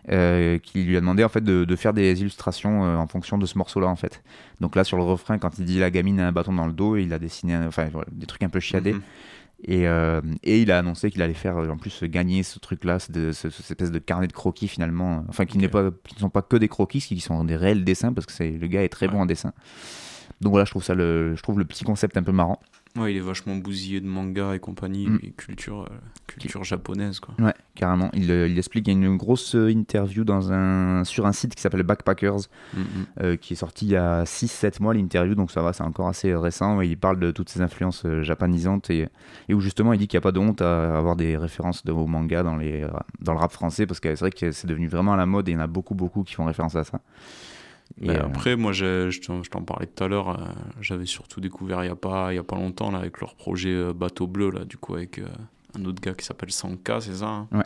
[0.07, 3.57] qui lui a demandé en fait de, de faire des illustrations en fonction de ce
[3.57, 4.23] morceau-là en fait.
[4.61, 6.73] Donc là, sur le refrain, quand il dit la gamine a un bâton dans le
[6.75, 8.93] dos, il a dessiné, un- enfin voilà, des trucs un peu chiadés.
[8.93, 9.03] Mhm.
[9.67, 13.17] Et, euh, et il a annoncé qu'il allait faire en plus gagner ce truc-là, cette
[13.17, 15.25] espèce de carnet de croquis finalement.
[15.29, 18.13] Enfin, qui pas, qui ne sont pas que des croquis, qui sont des réels dessins
[18.13, 19.53] parce que le gars est très bon en dessin.
[20.43, 22.61] Donc voilà, je trouve ça le, je trouve le petit concept un peu marrant.
[22.97, 25.19] Ouais, il est vachement bousillé de manga et compagnie, Mm.
[25.25, 25.95] et culture, euh,
[26.29, 27.35] culture japonaise quoi.
[27.41, 28.09] Ouais, carrément.
[28.15, 31.33] Il, euh, il explique, il y a une grosse euh, interview dans un, sur un
[31.33, 32.43] site qui s'appelle Backpackers,
[32.73, 32.85] Mhm.
[33.21, 36.07] euh, qui est sorti il y a 6-7 mois l'interview, donc ça va, c'est encore
[36.07, 36.81] assez récent.
[36.83, 39.09] Et il parle de toutes ces influences japanisantes et,
[39.49, 41.85] et où justement il dit qu'il n'y a pas de honte à avoir des références
[41.85, 42.87] de, au manga dans, les,
[43.21, 45.49] dans le rap français, parce que c'est vrai que c'est devenu vraiment à la mode
[45.49, 47.01] et il y en a beaucoup, beaucoup qui font référence à ça.
[48.01, 49.19] Mais euh, après, moi, je
[49.49, 50.45] t'en parlais tout à l'heure, euh,
[50.81, 53.71] j'avais surtout découvert il n'y a, pas- y a pas longtemps là, avec leur projet
[53.71, 55.27] euh, Bateau Bleu, là, du coup, avec euh,
[55.79, 57.49] un autre gars qui s'appelle Sanka, c'est ça hein?
[57.53, 57.65] Ouais.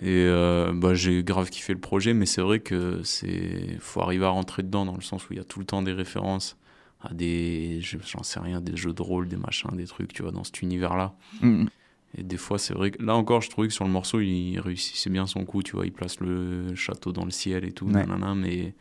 [0.00, 0.28] Et
[0.74, 4.62] bah, j'ai grave kiffé le projet, mais c'est vrai que c'est faut arriver à rentrer
[4.62, 6.56] dedans dans le sens où il y a tout le temps des références
[7.00, 10.22] à des, je- j'en sais rien, des jeux de rôle, des machins, des trucs, tu
[10.22, 11.14] vois, dans cet univers-là.
[11.40, 11.68] Mhm.
[12.16, 14.58] Et des fois, c'est vrai que là encore, je trouvais que sur le morceau, il
[14.60, 17.86] réussissait bien son coup, tu vois, il place le château dans le ciel et tout,
[17.86, 17.92] Ouais.
[18.06, 18.74] nanana, mais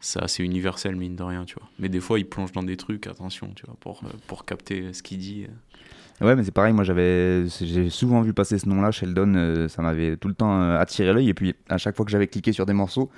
[0.00, 1.68] c'est assez universel, mine de rien, tu vois.
[1.78, 4.92] Mais des fois, il plonge dans des trucs, attention, tu vois, pour, euh, pour capter
[4.92, 5.46] ce qu'il dit.
[6.20, 9.82] Ouais, mais c'est pareil, moi j'avais, j'ai souvent vu passer ce nom-là, Sheldon, euh, ça
[9.82, 12.52] m'avait tout le temps euh, attiré l'œil, et puis à chaque fois que j'avais cliqué
[12.52, 13.08] sur des morceaux,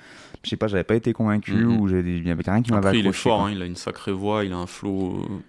[0.43, 1.79] je sais pas, j'avais pas été convaincu, Mhm.
[1.79, 3.65] ou il y avait rien qui m'avait Après, il est accroché, fort, hein, il a
[3.65, 5.39] une sacrée voix, il a un flow, euh,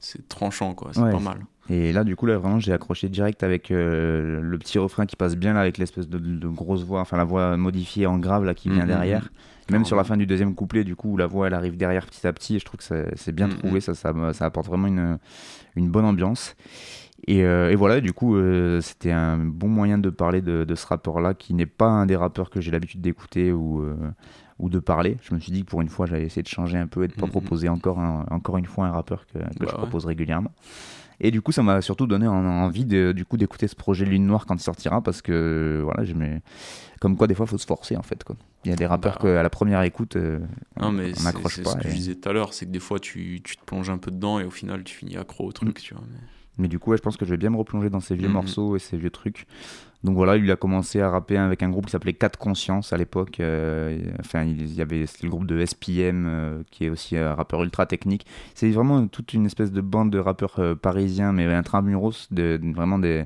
[0.00, 1.12] c'est tranchant, quoi, c'est Ouais.
[1.12, 1.38] pas mal.
[1.70, 5.16] Et là, du coup, là, vraiment, j'ai accroché direct avec euh, le petit refrain qui
[5.16, 8.44] passe bien là, avec l'espèce de, de grosse voix, enfin la voix modifiée en grave
[8.44, 9.30] là qui vient Mhm, derrière.
[9.70, 12.06] Même sur la fin du deuxième couplet, du coup, où la voix elle arrive derrière
[12.06, 13.58] petit à petit, et je trouve que c'est- bien Mhm.
[13.58, 14.12] trouvé, ça, ça,
[14.44, 15.18] apporte vraiment une,
[15.76, 16.54] une bonne ambiance.
[17.28, 20.74] Et, euh, et voilà, du coup, euh, c'était un bon moyen de parler de, de
[20.74, 23.94] ce rappeur-là, qui n'est pas un des rappeurs que j'ai l'habitude d'écouter ou, euh,
[24.58, 25.16] ou de parler.
[25.22, 27.08] Je me suis dit que pour une fois, j'allais essayer de changer un peu et
[27.08, 27.30] de pas Mhm.
[27.30, 29.70] proposer encore, un- encore une fois un rappeur que, que Bah je ouais.
[29.72, 30.50] propose régulièrement.
[31.20, 34.04] Et du coup, ça m'a surtout donné en- envie de, du coup d'écouter ce projet
[34.04, 36.40] Lune Noire quand il sortira parce que voilà, j'aimais.
[37.02, 38.22] Comme quoi, des fois, faut se forcer en fait.
[38.22, 38.36] Quoi.
[38.64, 40.38] Il y a des rappeurs Bah, qu'à la première écoute, euh,
[40.80, 41.70] Non, on- mais on c'est n'accroche c'est pas.
[41.70, 43.90] ce que je disais tout à l'heure, c'est que des fois tu, tu te plonges
[43.90, 45.82] un peu dedans et au final tu finis accro au truc, Mm.
[45.82, 46.04] tu vois.
[46.08, 46.18] mais-
[46.58, 48.28] Mais du coup, ouais, je pense que je vais bien me replonger dans ces vieux
[48.28, 48.34] Mhm.
[48.34, 49.46] morceaux et ces vieux trucs.
[50.04, 52.96] Donc voilà, il a commencé à rapper avec un groupe qui s'appelait 4 Conscience à
[52.98, 53.40] l'époque.
[53.40, 57.34] euh, enfin, il y avait c'était le groupe de SPM euh, qui est aussi un
[57.34, 58.26] rappeur ultra technique.
[58.54, 62.98] C'est vraiment toute une espèce de bande de rappeurs euh, parisiens, mais intramuros, de, vraiment
[62.98, 63.24] des,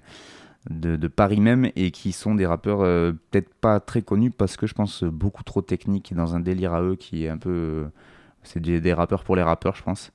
[0.70, 4.56] de, de Paris même, et qui sont des rappeurs euh, peut-être pas très connus parce
[4.56, 7.50] que je pense beaucoup trop techniques dans un délire à eux qui est un peu.
[7.50, 7.84] euh,
[8.42, 10.12] c'est des, des rappeurs pour les rappeurs, je pense.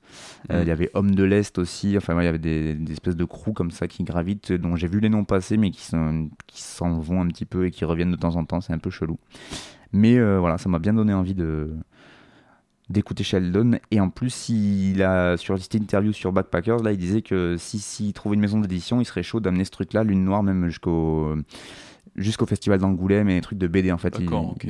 [0.50, 0.62] Euh, Mm.
[0.62, 1.96] Il y avait Homme de l'Est aussi.
[1.98, 4.74] Enfin, ouais, il y avait des, des espèces de crews comme ça qui gravitent, dont
[4.74, 7.70] j'ai vu les noms passer, mais qui sont- qui s'en vont un petit peu et
[7.70, 8.62] qui reviennent de temps en temps.
[8.62, 9.18] C'est un peu chelou.
[9.92, 11.74] Mais voilà, ça m'a bien donné envie de
[12.92, 17.22] d'écouter Sheldon et en plus il a sur cette interview sur Backpackers là il disait
[17.22, 20.24] que si s'il trouvait une maison d'édition il serait chaud d'amener ce truc là Lune
[20.24, 21.34] Noire même jusqu'au
[22.16, 24.66] jusqu'au festival d'Angoulême et des trucs de BD en fait il, D'accord, ok.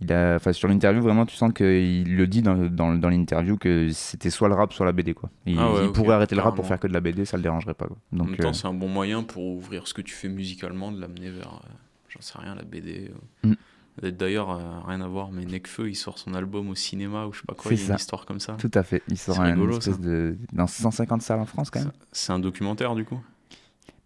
[0.00, 3.56] il a, enfin, sur l'interview, vraiment, tu sens qu'il le dit dans, dans, dans l'interview
[3.56, 5.14] que c'était soit le rap, soit la BD.
[5.14, 5.30] Quoi.
[5.46, 7.24] Il, Ah ouais, il ok, pourrait arrêter le rap pour faire que de la BD,
[7.24, 7.86] ça le dérangerait pas.
[7.86, 7.96] Quoi.
[8.12, 10.28] en Donc, même temps, euh, c'est un bon moyen pour ouvrir ce que tu fais
[10.28, 11.68] musicalement, de l'amener vers, euh,
[12.10, 13.10] j'en sais rien, la BD.
[13.44, 13.48] euh.
[13.48, 13.54] Mm.
[14.02, 17.38] D'ailleurs, euh, rien à voir, mais Necfeu, il sort son album au cinéma ou je
[17.40, 17.92] sais pas quoi, il y a ça.
[17.92, 18.54] une histoire comme ça.
[18.54, 19.02] Tout à fait.
[19.08, 20.36] Il sort un rigolo, espèce de.
[20.52, 21.92] dans 150 salles en France, quand même.
[22.10, 23.20] C'est un documentaire, du coup?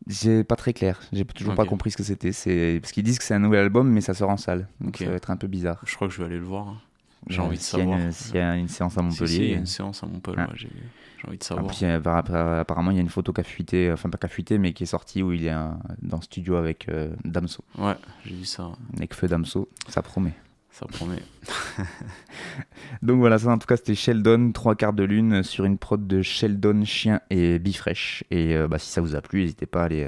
[0.06, 1.00] J'ai pas très clair.
[1.12, 2.30] J'ai toujours pas compris ce que c'était.
[2.80, 4.68] Parce qu'ils disent que c'est un nouvel album, mais ça sort en salle.
[4.80, 5.80] Donc ça va être un peu bizarre.
[5.86, 6.68] Je crois que je vais aller le voir.
[6.68, 6.76] hein.
[7.26, 7.98] J'ai Euh, envie de savoir.
[8.12, 9.44] S'il y a une séance à Si, si, Montpellier.
[9.46, 10.46] il y a une séance à Montpellier, Ah.
[10.50, 10.70] ouais, j'ai
[11.20, 11.72] j'ai envie de savoir.
[11.72, 14.58] appa- apparemment, il y a une photo qui a fuité, enfin pas qui a fuité,
[14.58, 15.54] mais qui est sortie où il est
[16.02, 17.64] dans le studio avec euh, Damso.
[17.76, 17.94] Ouais,
[18.24, 18.70] j'ai vu ça.
[18.96, 20.34] Avec Feu Damso, ça promet.
[20.70, 21.18] Ça promet.
[23.02, 26.06] Donc voilà, ça en tout cas c'était Sheldon, trois quarts de lune sur une prod
[26.06, 28.22] de Sheldon, Chien et Bifresh.
[28.30, 30.04] Et euh, bah, si ça vous a plu, n'hésitez pas à aller,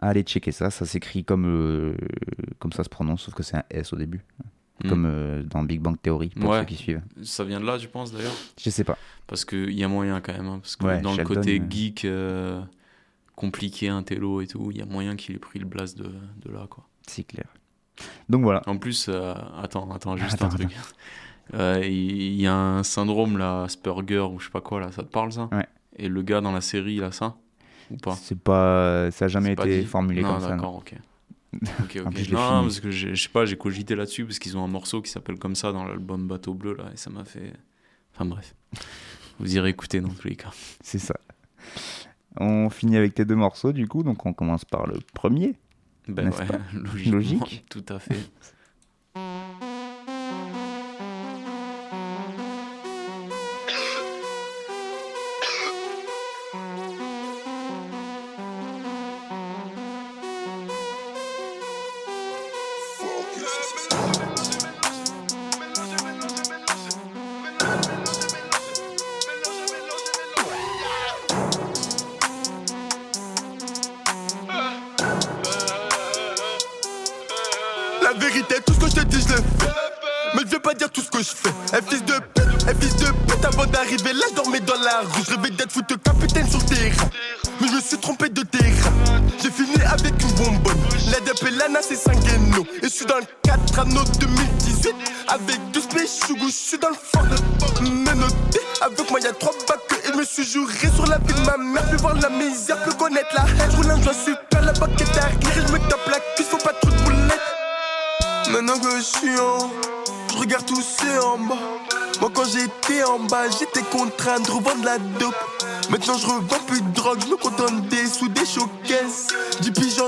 [0.00, 0.70] à aller checker ça.
[0.70, 1.94] Ça s'écrit comme, euh,
[2.58, 4.24] comme ça se prononce, sauf que c'est un S au début.
[4.84, 4.88] Mm.
[4.88, 6.60] Comme euh, dans Big Bang Theory, pour Ouais.
[6.60, 7.02] ceux qui suivent.
[7.22, 8.96] Ça vient de là, tu penses d'ailleurs Je sais pas.
[9.26, 10.46] Parce qu'il y a moyen quand même.
[10.48, 11.64] hein, parce que Ouais, dans Sheldon, le côté euh.
[11.70, 12.60] geek, euh,
[13.36, 16.04] compliqué, intello et tout, il y a moyen qu'il ait pris le blast de,
[16.44, 16.66] de là.
[16.68, 16.84] quoi.
[17.06, 17.46] C'est clair.
[18.28, 18.62] Donc voilà.
[18.66, 20.70] En plus, euh, attends, attends, juste Attends, un truc.
[21.52, 25.08] Il y a un syndrome là, Asperger ou je sais pas quoi là, ça te
[25.08, 25.48] parle ça?
[25.52, 25.66] Ouais.
[25.96, 27.34] Et le gars dans la série, il a ça?
[27.90, 28.14] Ou pas?
[28.14, 30.48] C'est pas, ça a jamais pas été formulé non, comme ça.
[30.50, 30.78] d'accord, non.
[30.78, 30.94] Ok,
[31.52, 32.12] En ok.
[32.12, 35.02] plus, non, parce que je sais pas, j'ai cogité là-dessus parce qu'ils ont un morceau
[35.02, 37.52] qui s'appelle comme ça dans l'album Bateau Bleu là, et ça m'a fait.
[38.14, 38.54] Enfin bref.
[39.38, 40.50] Vous irez écouter dans tous les cas.
[40.80, 41.18] C'est ça.
[42.36, 45.56] On finit avec tes deux morceaux du coup, donc on commence par le premier.
[46.06, 46.46] Ben ouais,
[47.10, 47.64] Logique.
[47.68, 48.30] Tout à fait.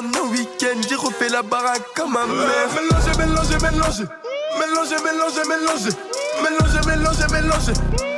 [0.03, 2.69] En week-end, j'ai refait la baraque comme ma mère.
[2.75, 4.05] Mélanger, mélanger, mélanger.
[4.59, 5.95] Mélanger, mélanger, mélanger.
[6.43, 7.73] Mélanger, mélanger, mélanger.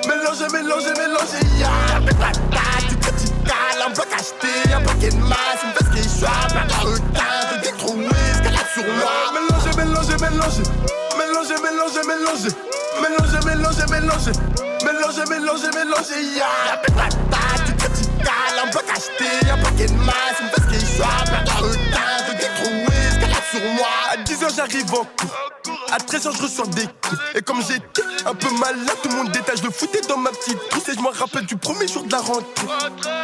[0.09, 1.45] Mélanger, mélanger, mélanger.
[1.59, 6.25] Ya, pétata, du critical, un bloc acheté, un paquet de masse, une veste qui échoue,
[6.49, 9.13] plein de requins, de détroués, escalade sur moi.
[9.35, 10.63] Mélanger, mélanger, mélanger.
[11.19, 12.53] Mélanger, mélanger, mélanger.
[13.03, 14.33] Mélanger, mélanger, mélanger.
[14.85, 16.21] Mélanger, mélanger, mélanger.
[16.35, 16.81] Ya,
[17.67, 17.74] du
[18.35, 21.03] critical, un bloc acheté, un paquet de masse, une veste qui échoue,
[21.91, 22.24] plein de
[23.55, 23.87] sur moi.
[24.11, 25.35] À 10h j'arrive en cours.
[25.93, 29.57] À 13h je reçois des coups Et comme j'étais un peu malade Tout mon détail
[29.57, 32.13] je le foutais dans ma petite trousse Et je me rappelle du premier jour de
[32.13, 32.67] la rentrée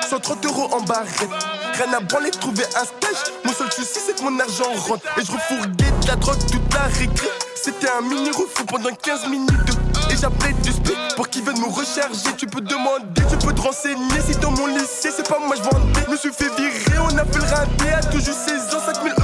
[0.08, 1.28] 130 euros en barrette
[1.74, 5.24] Rien à branler, trouver un stage Mon seul souci c'est que mon argent rentre Et
[5.24, 9.70] je refourguais de la drogue toute la récré C'était un mini refou pendant 15 minutes
[10.10, 12.34] Et j'apprête du speed pour qu'ils viennent me recharger.
[12.38, 14.20] Tu peux demander, tu peux te renseigner.
[14.26, 16.10] Si dans mon lycée, c'est pas moi je vendais.
[16.10, 19.16] Me suis fait virer, on a fait le raté tout juste 16 ans, 5000 euros
[19.18, 19.19] coffrés.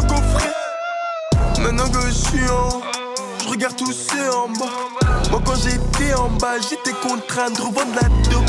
[1.66, 2.80] Maintenant que je suis en
[3.42, 4.70] je regarde tous ceux en bas.
[5.32, 8.48] Moi quand j'étais en bas, j'étais contraint de revendre la dope.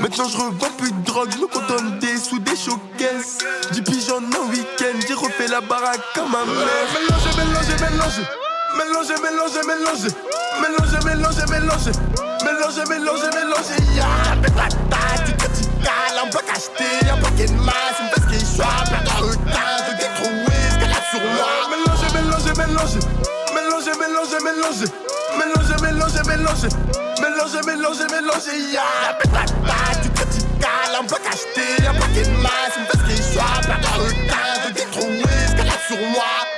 [0.00, 3.38] Maintenant je revends plus de drogue, je me contente des sous des showcases.
[3.72, 6.56] Du pigeon en week-end, j'ai refait la baraque comme ma mère.
[6.90, 8.26] Mélanger, mélanger, mélanger.
[8.76, 10.10] Mélanger, mélanger, mélanger.
[10.60, 11.92] Mélanger, mélanger, mélanger.
[12.42, 13.78] Mélanger, mélanger, mélanger.
[13.94, 14.06] Ya,
[14.42, 18.40] fais ta taille, tu te cales, un bloc acheté, un paquet de masse, une veste
[18.40, 21.75] qui soit, plein de retard, je trouvé, ce qu'elle a sur moi.
[22.56, 23.00] Mélanger,
[23.54, 24.86] mélanger, mélanger.
[25.36, 26.68] Mélanger, mélanger, mélanger.
[27.20, 28.06] Mélanger, mélanger, mélanger.
[28.10, 28.72] Mélanger.
[28.72, 28.82] Ya,
[29.22, 33.22] ta taille, tu te cales, un bloc acheté, un paquet de masse, une veste qui
[33.34, 35.22] soit, plein de retard, je trouvé,
[35.88, 36.55] ce sur moi.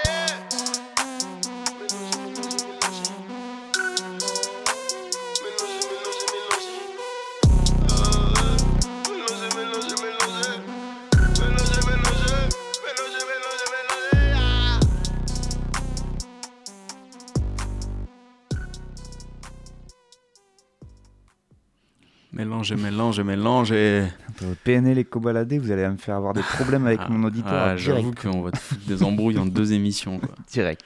[22.76, 24.04] Mélange, mélange, mélange et.
[24.30, 27.68] Entre PNL et Cobaladé, vous allez me faire avoir des problèmes avec mon auditoire.
[27.70, 30.18] Ah, J'avoue qu'on va te foutre des embrouilles en deux émissions.
[30.18, 30.30] Quoi.
[30.52, 30.82] Direct.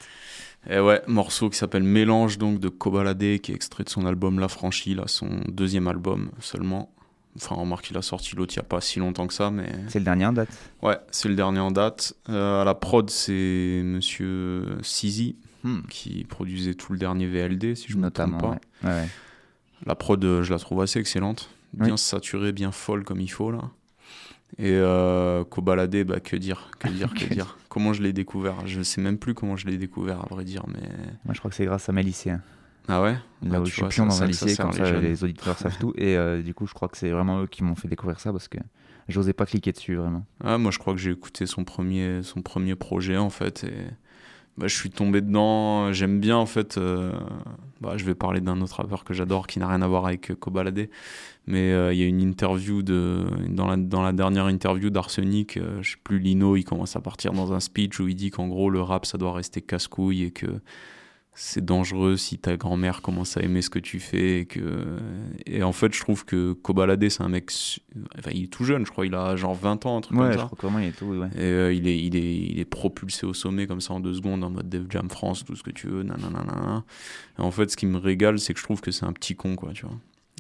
[0.71, 4.39] Et ouais, morceau qui s'appelle Mélange donc de Cobaladé, qui est extrait de son album
[4.39, 6.91] La Franchie, là, son deuxième album seulement.
[7.37, 9.67] Enfin, remarque, il a sorti l'autre il n'y a pas si longtemps que ça, mais.
[9.89, 10.51] C'est le dernier en date
[10.83, 12.15] Ouais, c'est le dernier en date.
[12.29, 15.83] Euh, à la prod, c'est monsieur Sizi, Hmm.
[15.89, 18.49] qui produisait tout le dernier VLD, si je ne me trompe pas.
[18.49, 18.59] ouais.
[18.83, 19.09] Ouais, ouais.
[19.87, 21.49] La prod, euh, je la trouve assez excellente.
[21.75, 21.99] Bien Oui.
[21.99, 23.71] saturée, bien folle comme il faut, là.
[24.59, 27.57] Et euh, Cobaladé, bah, que dire, que dire, que dire.
[27.69, 28.67] Comment je l'ai découvert?
[28.67, 30.87] Je sais même plus comment je l'ai découvert, à vrai dire, mais...
[31.25, 32.43] Moi, je crois que c'est grâce à mes lycéens.
[32.89, 33.13] Ah ouais?
[33.43, 35.03] Là Ah, où je suis pion dans un lycée, comme les ça jeunes.
[35.03, 35.95] les auditeurs savent tout.
[35.97, 38.33] Et euh, du coup, je crois que c'est vraiment eux qui m'ont fait découvrir ça
[38.33, 38.59] parce que
[39.09, 40.27] j'osais pas cliquer dessus vraiment.
[40.45, 43.73] Ah, moi, je crois que j'ai écouté son premier, son premier projet, en fait, et
[44.59, 45.93] bah, je suis tombé dedans.
[45.93, 46.79] J'aime bien, en fait.
[46.79, 47.13] euh,
[47.83, 50.31] bah, je vais parler d'un autre rappeur que j'adore qui n'a rien à voir avec
[50.31, 50.89] euh, Kobalade.
[51.49, 53.27] Mais euh, il y a une interview de.
[53.49, 57.53] Dans la, dernière interview d'Arsenic, euh, je sais plus, Lino, il commence à partir dans
[57.53, 60.47] un speech où il dit qu'en gros, le rap, ça doit rester casse-couille et que
[61.35, 64.85] c'est dangereux si ta grand-mère commence à aimer ce que tu fais et que
[65.47, 67.51] et en fait je trouve que Kobalade c'est un mec
[68.19, 70.25] enfin, il est tout jeune je crois il a genre 20 ans un truc Ouais,
[70.25, 71.07] comme je ça crois que vraiment il est tout.
[71.07, 71.29] Ouais.
[71.35, 74.13] et euh, il, est, il, est, il est propulsé au sommet comme ça en deux
[74.15, 76.85] secondes en mode Def Jam France, tout ce que tu veux, nanana.
[77.39, 79.35] Et en fait, ce qui me régale, c'est que je trouve que c'est un petit
[79.35, 79.97] con, quoi, tu vois.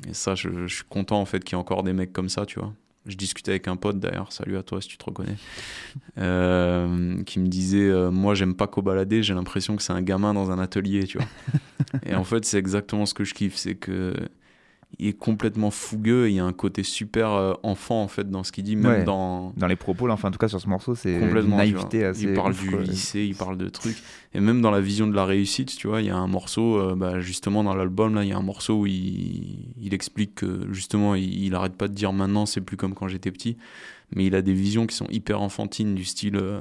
[0.08, 2.28] Et ça, je, je suis content en fait qu'il y ait encore des mecs comme
[2.28, 2.74] ça, tu vois.
[3.06, 5.36] Je discutais avec un pote d'ailleurs, salut à toi si tu te reconnais,
[6.18, 10.34] euh, qui me disait euh, Moi, j'aime pas Kobalade, j'ai l'impression que c'est un gamin
[10.34, 11.26] dans un atelier, tu vois.
[12.06, 14.14] et en fait, c'est exactement ce que je kiffe, c'est que
[14.98, 18.30] il est complètement fougueux, et il y a un côté super euh, enfant en fait
[18.30, 19.04] dans ce qu'il dit, même Ouais.
[19.04, 22.04] dans, Dans les propos, là, enfin, en tout cas, sur ce morceau, c'est complètement naïveté
[22.04, 22.24] assez.
[22.24, 22.80] il parle ouf, du quoi.
[22.82, 23.96] lycée il parle de trucs
[24.34, 26.78] et même dans la vision de la réussite tu vois il y a un morceau
[26.78, 30.34] euh, bah, justement dans l'album là il y a un morceau où il, il explique
[30.36, 33.56] que justement il, il arrête pas de dire maintenant c'est plus comme quand j'étais petit
[34.14, 36.60] mais il a des visions qui sont hyper enfantines du style euh,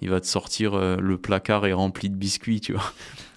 [0.00, 2.92] il va te sortir euh, le placard est rempli de biscuits tu vois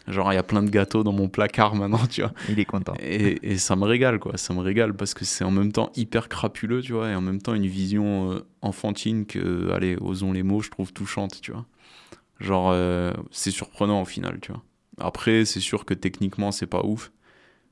[0.08, 2.66] genre il y a plein de gâteaux dans mon placard maintenant tu vois Il est
[2.66, 2.94] content.
[3.00, 4.38] et, et ça me régale, quoi.
[4.38, 7.22] Ça me régale parce que c'est en même temps hyper crapuleux, tu vois, et en
[7.22, 11.52] même temps une vision euh, enfantine que, allez, osons les mots, je trouve touchante, tu
[11.52, 11.66] vois.
[12.40, 14.62] Genre, euh, c'est surprenant au final, tu vois.
[15.00, 17.12] Après, c'est sûr que techniquement, c'est pas ouf.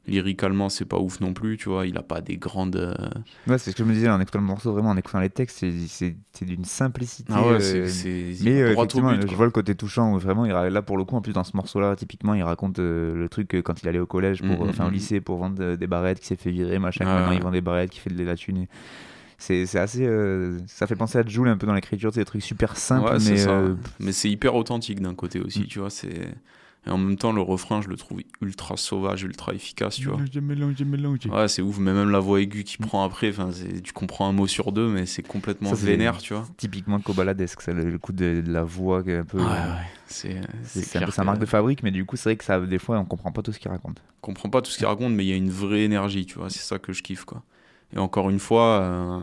[0.08, 1.86] Lyricalement, c'est pas ouf non plus, tu vois.
[1.86, 2.76] Il a pas des grandes.
[2.76, 2.96] euh,
[3.48, 5.30] Ouais, c'est ce que je me disais en écoutant le morceau, vraiment en écoutant les
[5.30, 7.32] textes, c'est- d'une simplicité.
[7.36, 10.18] Ah ouais, euh, c'est- il mais euh, effectivement, but, je vois le côté touchant où
[10.18, 13.14] vraiment, il, là pour le coup, en plus dans ce morceau-là, typiquement, il raconte euh,
[13.16, 14.94] le truc euh, quand il allait au collège, pour, Mhm, enfin au mhm.
[14.96, 17.52] lycée, pour vendre euh, des barrettes, qui s'est fait virer, machin, Ah maintenant il vend
[17.52, 18.58] des barrettes, qui fait de la thune.
[18.58, 18.68] et-
[19.38, 20.06] C'est assez.
[20.06, 23.12] euh, ça fait penser à Joule un peu dans l'écriture, c'est des trucs super simples,
[23.12, 23.48] Ouais, mais.
[23.48, 23.76] euh,
[24.12, 25.66] c'est hyper authentique d'un côté aussi, Mm.
[25.68, 25.90] tu vois.
[25.90, 26.28] C'est
[26.88, 30.18] et en même temps le refrain, je le trouve ultra sauvage, ultra efficace, tu vois.
[30.42, 31.30] Mélanger, mélanger.
[31.30, 33.32] Ouais, c'est ouf, mais même la voix aiguë qui prend après,
[33.84, 36.48] tu comprends un mot sur deux, mais c'est complètement Ça, vénère, tu vois.
[36.58, 39.38] Typiquement Cobaladesque, ça, le, le coup de, de la voix qui est un peu.
[39.38, 39.60] Ouais, ouais,
[40.08, 42.36] c'est c'est c'est un peu sa que- marque de fabrique, mais du coup, c'est vrai
[42.36, 44.02] que ça, des fois, on comprend pas tout ce qu'il raconte.
[44.22, 46.50] comprends pas tout ce qu'il raconte, mais il y a une vraie énergie, tu vois.
[46.50, 47.44] C'est ça que je kiffe, quoi.
[47.94, 49.20] Et encore une fois, euh,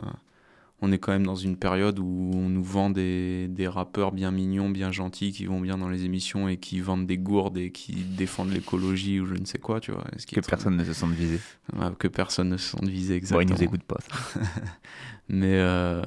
[0.81, 4.31] on est quand même dans une période où on nous vend des, des rappeurs bien
[4.31, 7.73] mignons, bien gentils, qui vont bien dans les émissions et qui vendent des gourdes et
[7.73, 10.05] qui défendent l'écologie ou je ne sais quoi, tu vois.
[10.17, 11.41] Ce qui Que personne ne se sente visé.
[11.77, 13.43] Ouais, que personne ne se sente visé, Bon, exactement.
[13.43, 14.41] ils nous écoutent pas, ça.
[15.29, 16.03] Mais euh,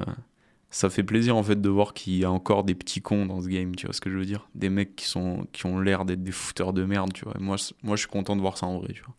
[0.69, 3.41] ça fait plaisir en fait de voir qu'il y a encore des petits cons dans
[3.41, 5.79] ce game, tu vois ce que je veux dire Des mecs qui, sont, qui ont
[5.81, 7.33] l'air d'être des fouteurs de merde, tu vois.
[7.37, 9.15] Et moi, moi, je suis content de voir ça en vrai, tu vois.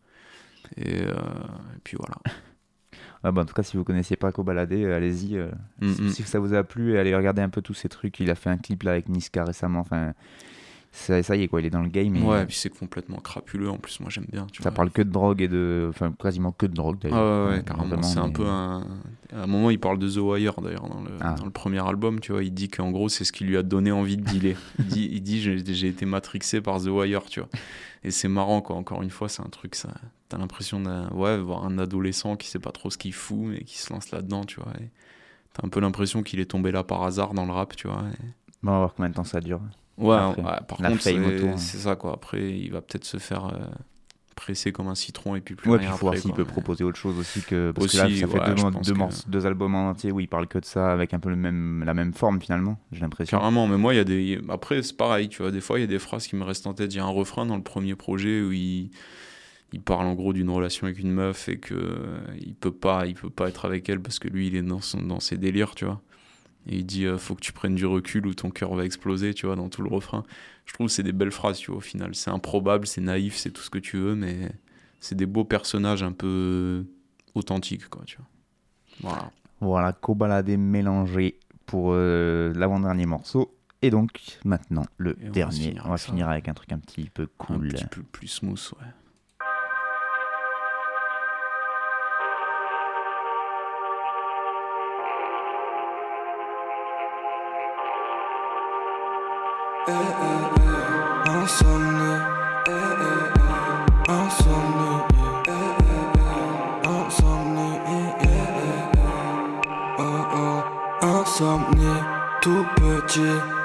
[0.77, 2.15] Et, euh, et puis voilà.
[3.23, 5.37] Ah bah, en tout cas, si vous connaissiez pas Cobaladé, euh, allez-y.
[5.37, 5.49] euh,
[5.81, 6.09] Mm, si, mm.
[6.09, 8.19] si ça vous a plu, allez regarder un peu tous ces trucs.
[8.19, 9.79] Il a fait un clip là avec Niska récemment.
[9.79, 10.13] Enfin,
[10.91, 12.15] ça, ça y est quoi, il est dans le game.
[12.15, 14.45] et- Ouais, et puis c'est complètement crapuleux en plus, moi j'aime bien.
[14.51, 14.75] Tu ça vois.
[14.75, 15.87] parle que de drogue et de.
[15.89, 17.45] Enfin, quasiment que de drogue Ah d'ailleurs.
[17.47, 18.01] ouais, ouais, Euh, carrément.
[18.03, 18.85] C'est un peu un.
[19.33, 21.33] À un moment, il parle de The Wire d'ailleurs dans le, Ah.
[21.35, 22.19] dans le premier album.
[22.19, 24.57] Tu vois, il dit qu'en gros, c'est ce qui lui a donné envie de dealer.
[24.79, 27.49] il dit, il dit j'ai, j'ai été matrixé par The Wire, tu vois.
[28.03, 28.75] Et c'est marrant, quoi.
[28.75, 29.89] Encore une fois, c'est un truc, ça.
[30.33, 33.63] T'as l'impression de ouais, voir un adolescent qui sait pas trop ce qu'il fout, mais
[33.63, 34.73] qui se lance là-dedans, tu vois.
[35.53, 38.01] T'as un peu l'impression qu'il est tombé là par hasard dans le rap, tu vois.
[38.11, 38.25] et-
[38.63, 39.61] Bon, on va voir combien de temps ça dure.
[39.99, 41.57] Ouais, Après, ouais, par contre, c'est, hein.
[41.57, 42.13] ça, quoi.
[42.13, 43.59] Après, il va peut-être se faire euh,
[44.35, 46.31] presser comme un citron et puis plus Ouais, rien puis il faut voir après, s'il
[46.31, 46.37] quoi.
[46.43, 47.71] peut proposer autre chose aussi que.
[47.75, 50.47] Parce que Aussi, là, ça fait ouais, que- deux albums en entier où il parle
[50.47, 53.37] que de ça avec un peu le même, la même forme finalement, j'ai l'impression.
[53.37, 54.41] Carrément, mais moi, il y a des.
[54.49, 55.51] Après, c'est pareil, tu vois.
[55.51, 56.91] Des fois, il y a des phrases qui me restent en tête.
[56.91, 58.89] Il y a un refrain dans le premier projet où il,
[59.73, 63.07] il parle en gros d'une relation avec une meuf et que euh, il peut pas,
[63.07, 65.35] il peut pas être avec elle parce que lui, il est dans, son, dans ses
[65.35, 65.99] délires, tu vois.
[66.67, 69.33] Et il dit, euh, faut que tu prennes du recul ou ton cœur va exploser,
[69.33, 70.23] tu vois, dans tout le refrain.
[70.65, 72.13] Je trouve que c'est des belles phrases, tu vois, au final.
[72.13, 74.51] C'est improbable, c'est naïf, c'est tout ce que tu veux, mais
[74.99, 76.85] c'est des beaux personnages un peu
[77.33, 78.27] authentiques, quoi, tu vois.
[79.01, 79.31] Voilà.
[79.59, 83.57] Voilà, Cobaladé mélangé pour euh, l'avant-dernier morceau.
[83.81, 85.59] Et donc, maintenant, le Et on va dernier.
[85.59, 87.65] finir On va finir avec un truc un petit peu cool.
[87.65, 88.87] Un petit peu plus smooth, ouais.
[112.43, 113.21] Tout petit,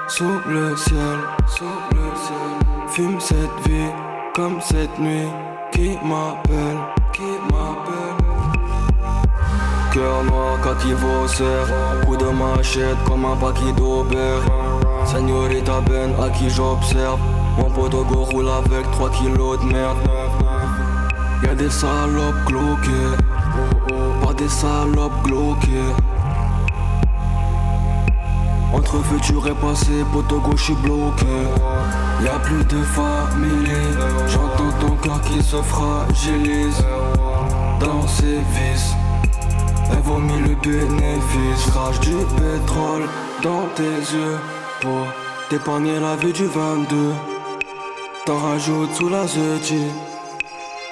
[0.07, 2.59] sous le ciel, sous le ciel.
[2.89, 3.91] Fume cette vie,
[4.35, 5.29] comme cette nuit,
[5.73, 6.79] qui m'appelle,
[7.13, 8.19] qui m'appelle?
[9.93, 11.67] Cœur noir, cativo serre
[12.05, 14.43] Coup de machette comme un paquet d'Aubert
[15.11, 17.19] Señorita Ben à qui j'observe
[17.57, 19.97] Mon poteau go roule avec 3 kilos de merde.
[21.43, 23.17] Y'a des salopes glauquées
[24.23, 25.95] Pas des salopes glauquées
[28.75, 31.27] Entre futur et passé, poteau gauche suis bloqué.
[32.23, 33.73] Y'a plus de famille.
[34.29, 36.85] J'entends ton cœur qui se fragilise
[37.81, 38.95] Dans ses vis
[39.91, 43.09] elle vomit le bénéfice, crache du pétrole
[43.43, 44.37] dans tes yeux
[44.81, 45.07] pour
[45.49, 47.13] t'épargner la vie du 22.
[48.27, 49.83] T'en rajoutes sous la zeti.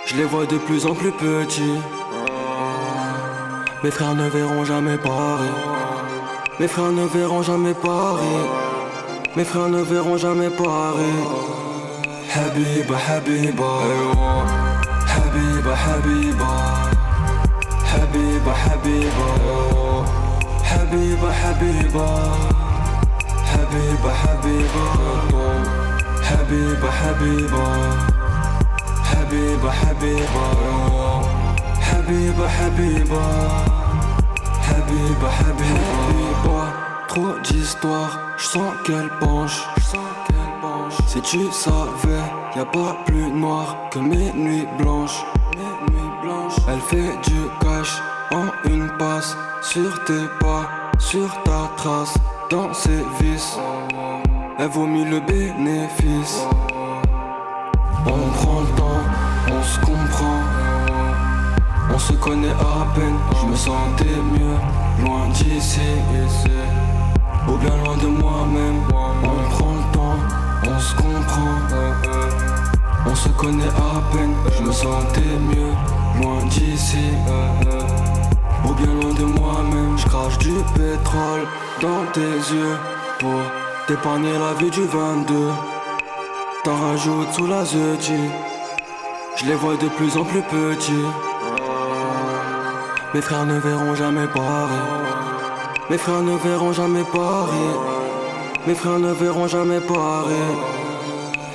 [0.06, 1.80] Je les vois de plus en plus petits.
[3.82, 5.56] Mes frères ne verront jamais Paris.
[6.58, 8.42] Mes frères ne verront jamais Paris.
[9.36, 11.20] Mes frères ne verront jamais Paris.
[12.34, 13.72] Habiba, Habiba.
[15.14, 16.52] Habiba, Habiba.
[17.92, 19.28] Habiba, Habiba.
[20.70, 22.55] Habiba, Habiba.
[23.65, 24.85] حبيبة حبيبة
[26.23, 27.65] حبيبة حبيبة
[29.03, 31.21] حبيبة حبيبة
[31.81, 33.21] حبيبة حبيبة
[34.61, 36.71] حبيبة حبيبة
[37.07, 39.67] Trop d'histoires, j'sens qu'elle penche,
[40.27, 40.93] qu'elle penche.
[41.07, 42.23] Si tu savais,
[42.55, 45.21] y a pas plus noir que mes nuits blanches.
[45.57, 46.53] Mes nuits blanches.
[46.69, 48.01] Elle fait du cash
[48.31, 50.69] en une passe sur tes pas,
[50.99, 52.13] sur ta trace,
[52.50, 53.58] dans ses vis.
[54.58, 56.46] Elle vomit le bénéfice.
[58.06, 59.02] On prend le temps,
[59.48, 60.40] on se comprend.
[61.92, 65.80] On se connaît à peine, je me sentais mieux loin d'ici.
[67.48, 70.18] Ou bien loin de moi-même, on prend le temps,
[70.64, 71.56] on se comprend.
[73.08, 75.72] On se connaît à peine, je me sentais mieux
[76.20, 77.12] loin d'ici.
[78.66, 81.46] Ou bien loin de moi-même, je crache du pétrole
[81.80, 82.76] dans tes yeux
[83.18, 83.40] pour
[83.86, 85.34] t'épargner la vie du 22.
[86.64, 88.20] T'en rajoutes sous la zeti,
[89.36, 91.08] je les vois de plus en plus petits.
[93.14, 94.86] Mes frères ne verront jamais Paris.
[95.88, 97.72] Mes frères ne verront jamais Paris.
[98.66, 100.50] Mes frères ne verront jamais Paris.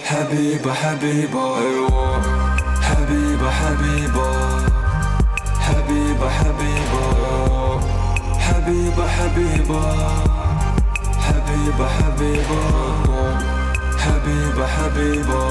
[0.09, 1.45] Habiba, Habiba,
[2.89, 4.51] Habiba, Habiba,
[6.30, 7.04] Habiba,
[8.46, 9.82] Habiba, Habiba,
[11.26, 12.62] Habiba, Habiba,
[14.04, 15.42] Habiba, Habiba,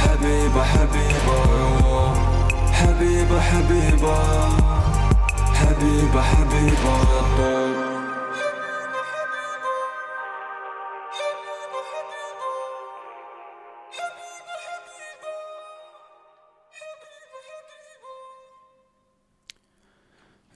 [0.00, 1.36] Habiba, Habiba,
[2.78, 4.16] Habiba, Habiba, Habiba,
[5.58, 7.67] Habiba, Habiba.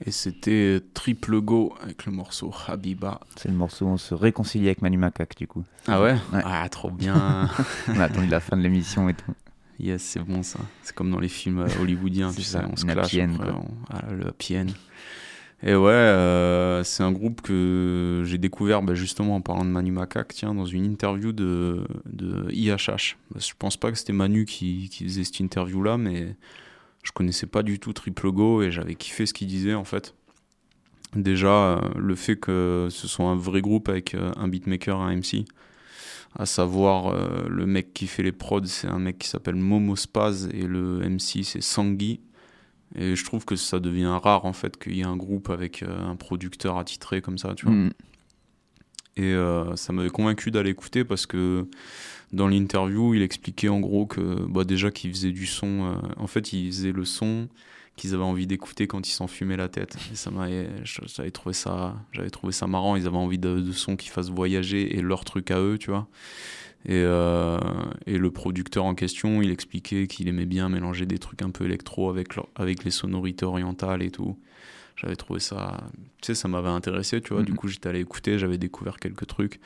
[0.04, 3.20] Et c'était Triple Go avec le morceau Habiba.
[3.36, 5.64] C'est le morceau où on se réconcilie avec Manu Macaque, du coup.
[5.86, 7.48] Ah ouais, Ah, trop bien.
[7.88, 9.32] on a attendu la fin de l'émission et tout.
[9.78, 10.58] Yes, c'est bon ça.
[10.82, 13.14] C'est comme dans les films euh, hollywoodiens, tu sais, on se clash.
[13.16, 14.66] Après, on- ah, le Happy End.
[15.64, 19.92] Et ouais, euh, c'est un groupe que j'ai découvert bah, justement en parlant de Manu
[19.92, 23.16] Macaque, tiens, dans une interview de, de IHH.
[23.36, 26.34] Je pense pas que c'était Manu qui, qui faisait cette interview-là, mais
[27.02, 30.14] je connaissais pas du tout Triple Go et j'avais kiffé ce qu'il disait en fait.
[31.14, 35.14] Déjà, euh, le fait que ce soit un vrai groupe avec euh, un beatmaker, un
[35.16, 35.44] MC,
[36.34, 39.94] à savoir euh, le mec qui fait les prods, c'est un mec qui s'appelle Momo
[39.94, 42.20] Spaz et le MC c'est Sangui.
[42.94, 45.82] Et je trouve que ça devient rare en fait qu'il y ait un groupe avec
[45.82, 47.74] un producteur attitré comme ça, tu vois.
[47.74, 47.90] Mm.
[49.16, 51.66] Et euh, ça m'avait convaincu d'aller écouter parce que
[52.32, 55.66] dans l'interview, il expliquait en gros que bah, déjà qu'il faisait du son.
[55.84, 57.48] euh, en fait, il faisait le son
[57.96, 59.96] qu'ils avaient envie d'écouter quand ils s'en fumaient la tête.
[60.14, 60.30] Ça
[60.84, 62.96] j'avais trouvé ça, j'avais trouvé ça marrant.
[62.96, 65.90] Ils avaient envie de, de sons qui fassent voyager et leur truc à eux, tu
[65.90, 66.08] vois.
[66.86, 67.58] Et, euh,
[68.06, 71.64] et le producteur en question, il expliquait qu'il aimait bien mélanger des trucs un peu
[71.64, 74.36] électro avec, avec les sonorités orientales et tout.
[75.02, 75.78] J'avais trouvé ça,
[76.20, 77.42] tu sais, ça m'avait intéressé, tu vois.
[77.42, 77.58] Du Mhm.
[77.58, 79.60] coup, j'étais allé écouter, j'avais découvert quelques trucs,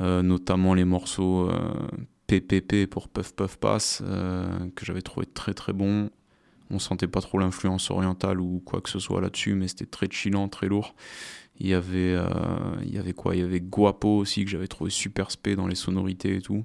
[0.00, 1.88] euh, notamment les morceaux euh,
[2.28, 6.10] PPP pour Puff Puff Pass, euh, que j'avais trouvé très très bon.
[6.70, 10.06] On sentait pas trop l'influence orientale ou quoi que ce soit là-dessus, mais c'était très
[10.08, 10.94] chillant, très lourd.
[11.58, 12.24] Il y avait, euh,
[12.84, 13.34] il y avait quoi?
[13.34, 16.64] Il y avait Guapo aussi, que j'avais trouvé super spé dans les sonorités et tout.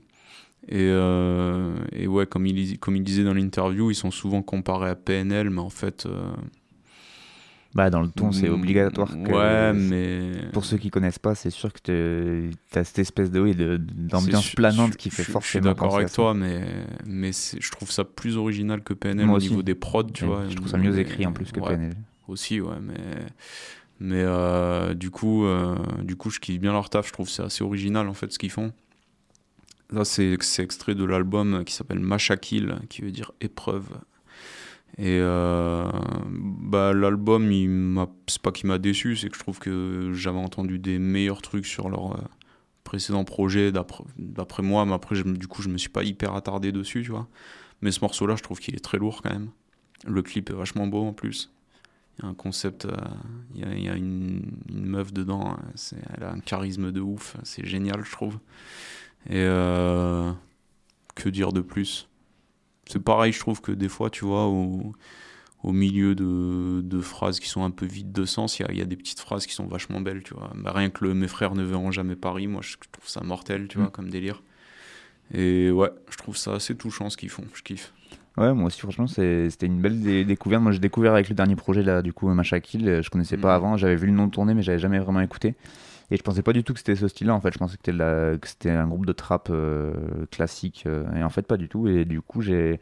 [0.68, 4.89] Et, euh, et ouais, comme il, comme il disait dans l'interview, ils sont souvent comparés
[4.91, 6.06] à PNL, mais en fait.
[6.06, 6.32] euh,
[7.76, 9.09] Bah, dans le ton, c'est Mm, obligatoire.
[9.09, 13.30] Que, ouais, mais- Pour ceux qui connaissent pas, c'est sûr que tu as cette espèce
[13.32, 15.63] de, oui, d'ambiance planante je- qui fait je- forcément.
[15.63, 16.61] Je suis d'accord avec toi, mais,
[17.05, 19.49] mais je trouve ça plus original que PNL Moi au aussi.
[19.49, 20.47] niveau des prods, tu Ouais, vois.
[20.49, 21.95] je trouve ça mieux Mais- écrit en plus que ouais, PNL.
[22.30, 22.93] Aussi, ouais, mais.
[23.99, 27.07] Mais euh, du, coup, euh, du coup, je kiffe bien leur taf.
[27.07, 28.71] Je trouve que c'est assez original en fait ce qu'ils font.
[29.91, 33.88] Là, c'est c'est extrait de l'album qui s'appelle Machakil, qui veut dire épreuve.
[34.98, 35.91] Et euh,
[36.30, 41.00] bah, l'album, c'est pas qu'il m'a déçu, c'est que je trouve que j'avais entendu des
[41.00, 42.24] meilleurs trucs sur leur euh,
[42.86, 43.74] précédent projet,
[44.18, 47.28] d'après moi, mais après, du coup, je me suis pas hyper attardé dessus, tu vois.
[47.82, 49.50] Mais ce morceau-là, je trouve qu'il est très lourd quand même.
[50.08, 51.52] Le clip est vachement beau en plus.
[52.18, 52.96] Il y a un concept, euh,
[53.54, 55.60] il y a, une, meuf dedans, hein,
[56.16, 58.39] elle a un charisme de ouf, c'est génial, je trouve.
[59.30, 59.43] Et
[61.16, 62.08] que dire de plus?
[62.88, 64.94] C'est pareil, je trouve que des fois, tu vois, au,
[65.64, 68.72] au milieu de, de phrases qui sont un peu vides de sens, il y a,
[68.72, 70.52] il y a des petites phrases qui sont vachement belles, tu vois.
[70.56, 73.68] Bah, rien que le Mes frères ne verront jamais Paris, moi, je trouve ça mortel,
[73.68, 73.92] tu vois, Mm.
[73.92, 74.44] comme délire.
[75.34, 77.92] Et ouais, je trouve ça assez touchant ce qu'ils font, je kiffe.
[78.38, 80.62] Ouais, moi aussi, franchement, c'était une belle dé- découverte.
[80.62, 83.02] Moi, j'ai découvert avec le dernier projet, là, du coup, Machakil.
[83.02, 83.66] Je connaissais pas Mhm.
[83.66, 83.78] avant.
[83.78, 85.56] J'avais vu le nom tourner, mais j'avais jamais vraiment écouté.
[86.12, 87.34] Et je pensais pas du tout que c'était ce style-là.
[87.34, 89.93] En fait, je pensais que c'était un groupe de trap euh,
[90.32, 90.84] classique.
[90.86, 91.88] euh, et en fait, pas du tout.
[91.88, 92.80] Et du coup, j'ai.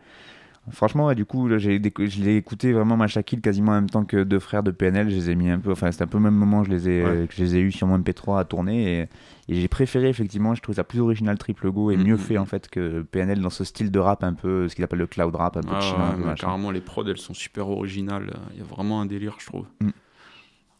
[0.72, 4.24] Franchement, ouais, du coup, là, je l'ai écouté vraiment Machakil quasiment en même temps que
[4.24, 5.10] deux frères de PNL.
[5.10, 5.72] Je les ai mis un peu.
[5.74, 7.28] Enfin, c'était un peu au même moment que je les ai, Ouais.
[7.28, 9.02] que je les ai eu sur mon MP3 à tourner.
[9.02, 12.04] Et, et j'ai préféré, effectivement, je trouve ça plus original Triple Go et Mhm.
[12.08, 14.86] mieux fait, en fait, que PNL dans ce style de rap un peu, ce qu'ils
[14.86, 16.48] appellent le cloud rap, un peu Ah chill, ouais, un peu mais machin.
[16.48, 18.34] carrément, les prods, elles sont super originales.
[18.54, 19.66] Il y a vraiment un délire, je trouve.
[19.82, 19.90] Mm.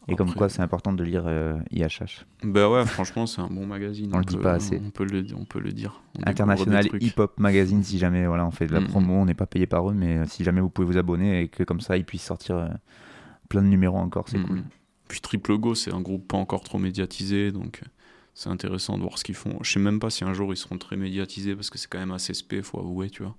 [0.08, 2.24] Et comme quoi, c'est important de lire euh, IHH.
[2.42, 4.10] Ben ouais, franchement, c'est un bon magazine.
[4.12, 4.80] On le dit pas assez.
[4.84, 6.02] On peut le, on peut le dire.
[6.18, 6.86] On International.
[7.00, 9.66] Hip Hop Magazine, si jamais voilà, on fait de la promo, on n'est pas payé
[9.66, 12.04] par eux, mais euh, si jamais vous pouvez vous abonner et que comme ça ils
[12.04, 12.68] puissent sortir euh,
[13.48, 14.62] plein de numéros encore, c'est cool.
[15.08, 17.86] Puis Triple Go, c'est un groupe pas encore trop médiatisé, donc euh,
[18.34, 19.58] c'est intéressant de voir ce qu'ils font.
[19.62, 21.98] Je sais même pas si un jour ils seront très médiatisés parce que c'est quand
[21.98, 23.36] même assez spé, faut avouer, tu vois.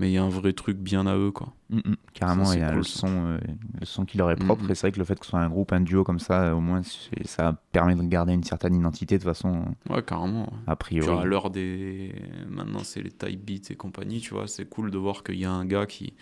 [0.00, 1.52] Mais il y a un vrai truc bien à eux, quoi.
[1.70, 1.96] Mm, mm.
[2.14, 3.38] Carrément, Ça, il y a cool, le, son, euh,
[3.80, 4.70] le son qui leur est propre, Mm, mm.
[4.70, 6.44] et c'est vrai que le fait que ce soit un groupe, un duo comme ça,
[6.44, 6.82] euh, au moins
[7.24, 9.64] ça permet de garder une certaine identité de façon.
[9.90, 10.52] Ouais, carrément.
[10.68, 11.18] A Puis priori.
[11.20, 12.14] à l'heure des.
[12.48, 14.46] Maintenant, c'est les type beats et compagnie, tu vois.
[14.46, 16.14] C'est cool de voir qu'il y a un gars qui.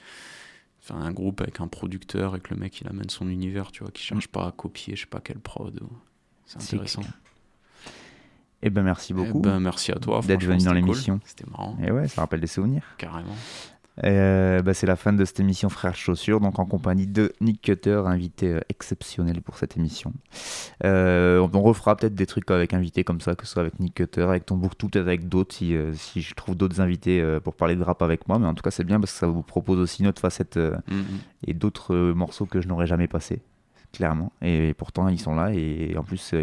[0.83, 3.83] Enfin, un groupe avec un producteur et que le mec il amène son univers, tu
[3.83, 5.79] vois, qui cherche pas à copier, je sais pas quelle prod.
[6.47, 7.03] C'est C'est intéressant.
[7.03, 7.13] clair.
[8.63, 9.41] Eh ben merci beaucoup.
[9.41, 10.77] ben, merci à toi, d'être venu dans cool.
[10.77, 11.21] l'émission.
[11.25, 11.77] C'était marrant.
[11.85, 12.83] Et ouais, ça rappelle des souvenirs.
[12.99, 13.35] Carrément.
[14.05, 17.63] Euh, bah, c'est la fin de cette émission Frères Chaussures, donc en compagnie de Nick
[17.63, 20.13] Cutter, invité euh, exceptionnel pour cette émission.
[20.85, 23.81] Euh, on, on refera peut-être des trucs avec invités comme ça, que ce soit avec
[23.81, 27.55] Nick Cutter, avec Tombouctou, peut-être avec d'autres, si, euh, si je trouve d'autres invités pour
[27.55, 28.39] parler de rap avec moi.
[28.39, 30.59] Mais en tout cas, c'est bien parce que ça vous propose aussi une autre facette
[30.59, 31.05] Mhm.
[31.47, 33.41] et d'autres morceaux que je n'aurais jamais passés,
[33.95, 34.31] clairement.
[34.43, 36.35] Et, pourtant, ils sont là et en plus,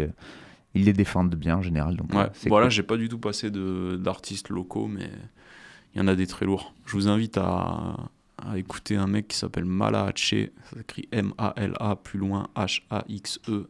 [0.74, 1.96] ils les défendent bien en général.
[1.96, 2.70] Donc, Ouais, voilà, cool.
[2.72, 5.10] j'ai pas du tout passé d'artistes locaux, mais
[5.94, 6.74] il y en a des très lourds.
[6.86, 7.96] Je vous invite à,
[8.38, 13.68] à écouter un mec qui s'appelle Mala Haché, ça s'écrit M-A-L-A, plus loin H-A-X-E.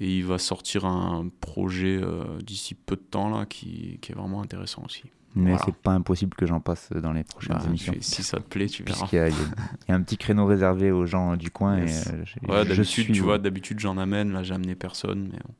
[0.00, 4.14] Et il va sortir un projet euh, d'ici peu de temps là qui, qui est
[4.14, 5.02] vraiment intéressant aussi.
[5.34, 5.62] Mais Voilà.
[5.66, 7.94] c'est pas impossible que j'en passe dans les prochaines Bah, émissions.
[8.00, 8.98] si ça te plaît, tu verras.
[9.00, 9.46] Puisqu'il y, a- il y a-
[9.86, 11.78] il y a un petit créneau réservé aux gens du coin.
[11.80, 12.06] Yes.
[12.06, 15.38] Et, euh, ouais, d'habitude, suis tu vois, d'habitude j'en amène, là j'ai amené personne, mais
[15.46, 15.54] bon.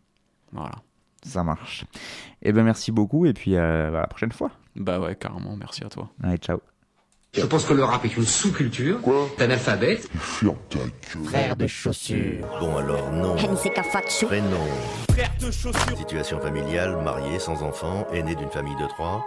[0.52, 0.76] Voilà.
[1.24, 1.84] Ça marche.
[2.42, 4.50] Eh ben merci beaucoup et puis euh, à la prochaine fois.
[4.74, 6.10] Bah ouais, carrément, merci à toi.
[6.22, 6.60] Allez, ciao.
[7.34, 8.98] Je pense que le rap est une sous-culture
[9.38, 10.06] d'analphabètes.
[10.12, 12.46] Frère de chaussures.
[12.60, 13.36] Bon alors, non.
[13.36, 14.66] Prénom.
[15.10, 15.96] Frère de chaussures.
[15.96, 19.24] Situation familiale, marié, sans enfant, aîné d'une famille de trois.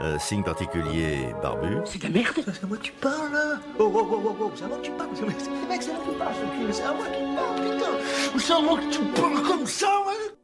[0.00, 1.78] Euh, signe particulier, barbu.
[1.86, 2.34] C'est de la merde.
[2.36, 4.76] C'est à moi que tu parles là Oh oh oh oh oh, c'est à moi
[4.78, 5.26] que tu parles C'est
[5.68, 6.34] mec, c'est à moi que tu parles,
[6.72, 9.86] c'est à moi que tu parles, putain C'est à moi que tu parles comme ça,
[10.06, 10.43] ouais